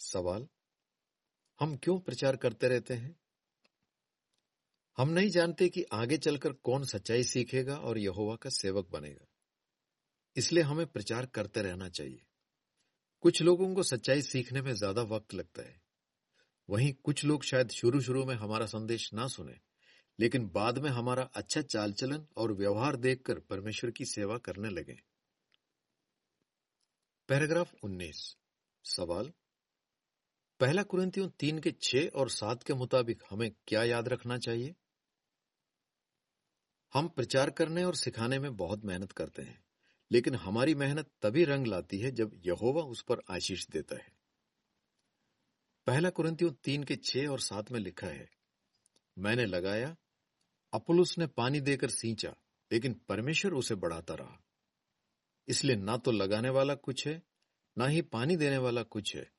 सवाल, 0.00 0.46
हम 1.60 1.76
क्यों 1.76 1.98
प्रचार 1.98 2.36
करते 2.36 2.68
रहते 2.68 2.94
हैं? 2.94 3.16
हम 4.98 5.08
नहीं 5.08 5.30
जानते 5.30 5.68
कि 5.68 5.82
आगे 5.92 6.16
चलकर 6.16 6.52
कौन 6.52 6.84
सच्चाई 6.84 7.24
सीखेगा 7.24 7.76
और 7.76 7.98
यहोवा 7.98 8.36
का 8.36 8.50
सेवक 8.50 8.88
बनेगा। 8.92 9.26
इसलिए 10.36 10.62
हमें 10.62 10.86
प्रचार 10.86 11.26
करते 11.26 11.62
रहना 11.62 11.88
चाहिए। 11.88 12.22
कुछ 13.20 13.42
लोगों 13.42 13.74
को 13.74 13.82
सच्चाई 13.82 14.22
सीखने 14.22 14.62
में 14.62 14.72
ज़्यादा 14.72 15.02
वक्त 15.02 15.34
लगता 15.34 15.62
है। 15.62 15.80
वहीं 16.68 16.92
कुछ 16.92 17.24
लोग 17.24 17.42
शायद 17.42 17.70
शुरू 17.70 18.00
शुरू 18.00 18.24
में 18.24 18.34
हमारा 18.34 18.66
संदेश 18.66 19.12
ना 19.14 19.26
सुने। 19.26 19.67
लेकिन 20.20 20.48
बाद 20.48 20.78
में 20.78 20.90
हमारा 20.90 21.22
अच्छा 21.22 21.62
चाल 21.62 21.92
चलन 21.92 22.26
और 22.36 22.52
व्यवहार 22.52 22.96
देखकर 22.96 23.38
परमेश्वर 23.38 23.90
की 23.90 24.04
सेवा 24.04 24.38
करने 24.38 24.68
लगे। 24.68 25.02
पैराग्राफ 27.28 27.74
19 27.84 28.36
सवाल? 28.84 29.32
पहला 30.60 30.82
कुरंतियों 30.82 31.28
तीन 31.28 31.58
के 31.58 31.72
छह 31.72 32.06
और 32.14 32.30
सात 32.30 32.62
के 32.62 32.74
मुताबिक 32.74 33.22
हमें 33.30 33.50
क्या 33.66 33.84
याद 33.84 34.08
रखना 34.08 34.38
चाहिए? 34.38 34.74
हम 36.94 37.08
प्रचार 37.08 37.50
करने 37.50 37.84
और 37.84 37.94
सिखाने 37.94 38.38
में 38.38 38.56
बहुत 38.56 38.84
मेहनत 38.84 39.12
करते 39.12 39.42
हैं, 39.42 39.64
लेकिन 40.10 40.34
हमारी 40.34 40.74
मेहनत 40.74 41.10
तभी 41.22 41.44
रंग 41.44 41.66
लाती 41.66 41.98
है 41.98 42.10
जब 42.10 42.40
यहोवा 42.46 42.82
उस 42.82 43.02
पर 43.02 43.20
आशीष 43.30 43.66
देता 43.68 43.96
है। 43.96 44.12
पहला 45.86 46.10
कुरंतियों 46.10 46.52
तीन 46.64 46.84
के 46.84 46.96
छह 46.96 47.28
और 47.28 47.40
सात 47.40 47.72
में 47.72 47.80
लिखा 47.80 48.06
है, 48.06 48.28
मैंने 49.18 49.46
लगाया 49.46 49.96
अपुलुस 50.72 51.18
ने 51.18 51.26
पानी 51.26 51.60
देकर 51.60 51.90
सींचा, 51.90 52.34
लेकिन 52.72 53.00
परमेश्वर 53.08 53.52
उसे 53.52 53.74
बढ़ाता 53.74 54.14
रहा। 54.14 54.38
इसलिए 55.48 55.76
ना 55.76 55.96
तो 55.96 56.10
लगाने 56.10 56.50
वाला 56.50 56.74
कुछ 56.74 57.06
है, 57.06 57.22
ना 57.78 57.86
ही 57.86 58.02
पानी 58.02 58.36
देने 58.36 58.58
वाला 58.58 58.82
कुछ 58.82 59.16
है, 59.16 59.30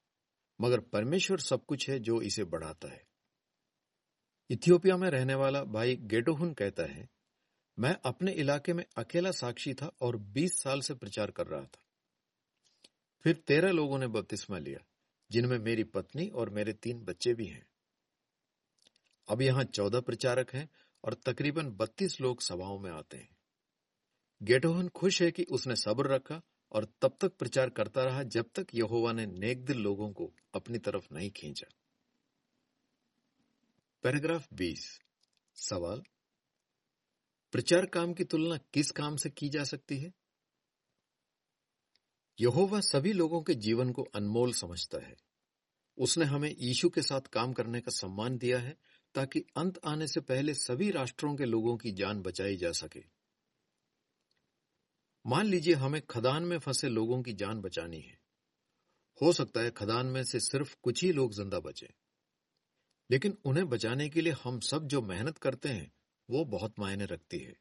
मगर 0.62 0.80
परमेश्वर 0.80 1.40
सब 1.40 1.66
कुछ 1.66 1.90
है 1.90 2.00
जो 2.00 2.22
इसे 2.22 2.44
बढ़ाता 2.44 2.92
है। 2.92 3.08
इथियोपिया 4.50 4.98
में 4.98 5.10
रहने 5.10 5.36
वाला 5.36 5.64
भाई 5.64 5.96
गेटोहुन 5.96 6.54
कहता 6.54 6.84
है, 6.84 7.10
मैं 7.78 7.96
अपने 8.06 8.32
इलाके 8.32 8.74
में 8.74 8.86
अकेला 8.98 9.32
साक्षी 9.32 9.74
था 9.74 9.92
और 10.02 10.18
20 10.18 10.62
साल 10.62 10.82
से 10.82 10.94
प्रचार 10.94 11.32
कर 11.32 11.48
रहा 11.48 11.64
था। 11.64 11.86
फिर 13.26 13.36
तेरह 13.36 13.72
लोगों 13.72 13.98
ने 14.00 14.08
बपतिस्मा 14.08 14.58
लिया, 14.58 14.80
जिनमें 15.32 15.58
मेरी 15.60 15.84
पत्नी 15.84 16.28
और 16.28 16.50
मेरे 16.50 16.74
तीन 16.74 17.04
बच्चे 17.06 17.34
भी 17.34 17.48
हैं। 17.48 17.66
अब 19.28 19.42
यहाँ 19.42 19.64
चौदह 19.64 20.00
प्रचारक 20.00 20.54
हैं 20.54 20.70
और 21.04 21.14
तकरीबन 21.14 21.70
बत्तीस 21.70 22.22
लोग 22.22 22.42
सभाओं 22.42 22.80
में 22.80 22.92
आते 22.92 23.18
हैं। 23.18 23.38
गेटोहन 24.44 24.90
खुश 24.90 25.22
है 25.22 25.32
कि 25.32 25.44
उसने 25.44 25.76
सब्र 25.76 26.08
रखा 26.08 26.42
और 26.72 26.94
तब 27.02 27.18
तक 27.22 27.38
प्रचार 27.38 27.70
करता 27.70 28.04
रहा 28.04 28.24
जब 28.24 28.50
तक 28.56 28.68
यहोवा 28.74 29.14
ने 29.14 29.26
नेक 29.26 29.66
दिल 29.66 29.78
लोगों 29.78 30.14
को 30.14 30.34
अपनी 30.54 30.78
तरफ़ 30.78 31.14
नहीं 31.14 31.32
खींचा। 31.32 31.70
पैराग्राफ 34.04 34.54
20 34.54 35.00
सवाल, 35.56 36.04
प्रचार 37.52 37.86
काम 37.86 38.14
की 38.14 38.24
तुलना 38.24 38.58
किस 38.58 38.92
काम 38.92 39.16
से 39.16 39.30
की 39.30 39.50
जा 39.50 39.64
सकती 39.64 39.98
है? 39.98 40.14
यहोवा 42.42 42.80
सभी 42.80 43.14
लोगों 43.14 43.42
के 43.44 43.56
जीवन 43.56 43.92
को 43.92 44.04
अनमोल 44.04 44.54
समझता 44.54 45.06
है। 45.06 45.16
उसने 45.98 46.26
हमें 46.26 46.56
यीशु 46.60 46.90
के 46.90 47.02
साथ 47.02 47.22
काम 47.22 47.54
करने 47.54 47.82
का 47.82 47.92
सम्मान 47.92 48.38
दिया 48.38 48.60
है 48.60 48.78
ताकि 49.20 49.46
अंत 49.58 49.80
आने 49.86 50.08
से 50.08 50.20
पहले 50.20 50.54
सभी 50.54 50.92
राष्ट्रों 50.92 51.36
के 51.36 51.46
लोगों 51.46 51.78
की 51.78 51.92
जान 51.92 52.22
बचाई 52.22 52.56
जा 52.58 52.72
सके। 52.72 53.04
मान 55.26 55.46
लीजिए 55.46 55.74
हमें 55.74 56.02
खदान 56.02 56.44
में 56.44 56.60
फंसे 56.60 56.90
लोगों 56.90 57.24
की 57.24 57.34
जान 57.34 57.62
बचानी 57.62 58.00
है। 58.00 58.20
हो 59.22 59.34
सकता 59.34 59.62
है 59.62 59.72
खदान 59.72 60.06
में 60.06 60.24
से 60.24 60.40
सिर्फ़ 60.40 60.76
कुछ 60.84 61.04
ही 61.04 61.12
लोग 61.12 61.34
ज़िंदा 61.34 61.60
बचे। 61.60 61.90
लेकिन 63.12 63.38
उन्हें 63.46 63.70
बचाने 63.70 64.10
के 64.10 64.22
लिए 64.22 64.34
हम 64.44 64.60
सब 64.60 64.88
जो 64.88 65.02
मेहनत 65.02 65.38
करते 65.38 65.70
हैं, 65.70 65.92
वो 66.30 66.46
बहुत 66.46 66.80
मायने 66.80 67.06
रखती 67.06 67.40
है। 67.40 67.56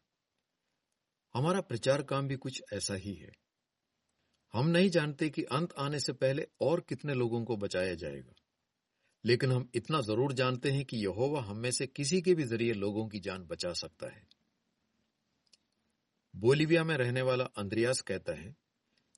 हमारा 1.35 1.61
प्रचार 1.61 2.03
काम 2.03 2.29
भी 2.29 2.37
कुछ 2.37 2.63
ऐसा 2.73 2.95
ही 2.95 3.15
है। 3.15 3.33
हम 4.53 4.67
नहीं 4.67 4.91
जानते 4.91 5.31
कि 5.31 5.43
अंत 5.43 5.75
आने 5.79 6.01
से 6.01 6.13
पहले 6.13 6.49
और 6.61 6.81
कितने 6.81 7.15
लोगों 7.15 7.45
को 7.45 7.57
बचाया 7.57 7.95
जाएगा। 7.95 8.33
लेकिन 9.25 9.53
हम 9.53 9.69
इतना 9.75 10.01
ज़रूर 10.03 10.33
जानते 10.35 10.71
हैं 10.71 10.85
कि 10.85 10.97
यहोवा 10.97 11.41
हम 11.43 11.57
में 11.57 11.71
से 11.71 11.87
किसी 11.89 12.21
के 12.23 12.35
भी 12.35 12.45
ज़रिए 12.45 12.73
लोगों 12.75 13.07
की 13.09 13.21
जान 13.21 13.45
बचा 13.47 13.73
सकता 13.75 14.07
है। 14.07 14.27
बोलिविया 16.35 16.85
में 16.85 16.97
रहने 16.97 17.23
वाला 17.23 17.45
अंद्रियास 17.57 18.01
कहता 18.03 18.33
है, 18.33 18.55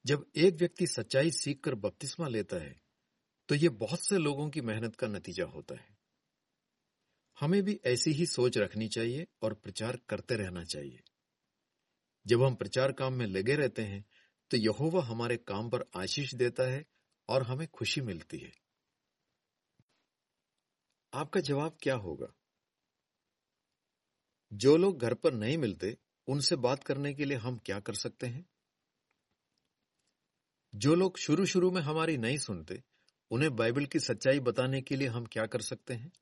जब 0.05 0.25
एक 0.37 0.55
व्यक्ति 0.55 0.87
सच्चाई 0.87 1.31
सीखकर 1.33 1.75
बपतिस्मा 1.77 2.29
लेता 2.29 2.57
है 2.57 2.75
तो 3.49 3.55
यह 3.55 3.71
बहुत 3.71 4.01
से 4.01 4.19
लोगों 4.19 4.49
की 4.51 4.61
मेहनत 4.63 4.97
का 4.97 5.07
नतीजा 5.09 5.45
होता 5.47 5.75
है। 5.75 5.89
हमें 7.39 7.63
भी 7.63 7.79
ऐसी 7.87 8.11
ही 8.13 8.27
सोच 8.27 8.59
रखनी 8.59 8.89
चाहिए 8.89 9.27
और 9.43 9.55
प्रचार 9.55 9.99
करते 10.09 10.37
रहना 10.37 10.65
चाहिए। 10.65 11.03
जब 12.27 12.43
हम 12.43 12.55
प्रचार 12.55 12.93
काम 12.93 13.15
में 13.15 13.27
लगे 13.27 13.57
रहते 13.57 13.83
हैं 13.83 14.05
तो 14.51 14.57
यहोवा 14.57 15.03
हमारे 15.05 15.37
काम 15.39 15.69
पर 15.71 15.85
आशीष 15.97 16.35
देता 16.35 16.69
है 16.69 16.85
और 17.29 17.43
हमें 17.43 17.67
खुशी 17.69 18.01
मिलती 18.03 18.39
है। 18.39 18.53
आपका 21.15 21.41
जवाब 21.41 21.79
क्या 21.83 21.95
होगा? 21.95 22.35
जो 24.53 24.77
लोग 24.77 24.99
घर 24.99 25.15
पर 25.15 25.33
नहीं 25.33 25.59
मिलते, 25.59 25.99
उनसे 26.29 26.57
बात 26.57 26.85
करने 26.85 27.15
के 27.15 27.25
लिए 27.25 27.37
हम 27.37 27.59
क्या 27.59 27.81
कर 27.81 27.95
सकते 27.95 28.27
हैं? 28.27 28.51
जो 30.75 30.95
लोग 30.95 31.19
शुरू 31.19 31.47
शुरू 31.47 31.71
में 31.71 31.81
हमारी 31.81 32.17
नहीं 32.17 32.39
सुनते, 32.39 32.85
उन्हें 33.31 33.57
बाइबल 33.57 33.87
की 33.87 34.01
सच्चाई 34.01 34.41
बताने 34.41 34.83
के 34.83 34.97
लिए 34.97 35.09
हम 35.09 35.27
क्या 35.27 35.47
कर 35.47 35.61
सकते 35.61 35.95
हैं? 35.95 36.13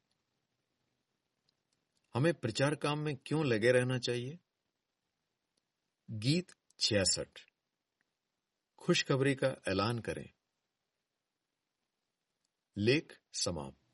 हमें 2.15 2.35
प्रचार 2.35 2.75
काम 2.75 2.99
में 2.99 3.17
क्यों 3.17 3.47
लगे 3.47 3.73
रहना 3.73 3.99
चाहिए? 3.99 4.39
गीत 6.11 6.53
छियासठ। 6.81 7.39
खुशखबरी 8.79 9.35
का 9.35 9.49
ऐलान 9.69 9.99
करें। 9.99 10.31
लेख 12.77 13.21
समाप्त। 13.33 13.88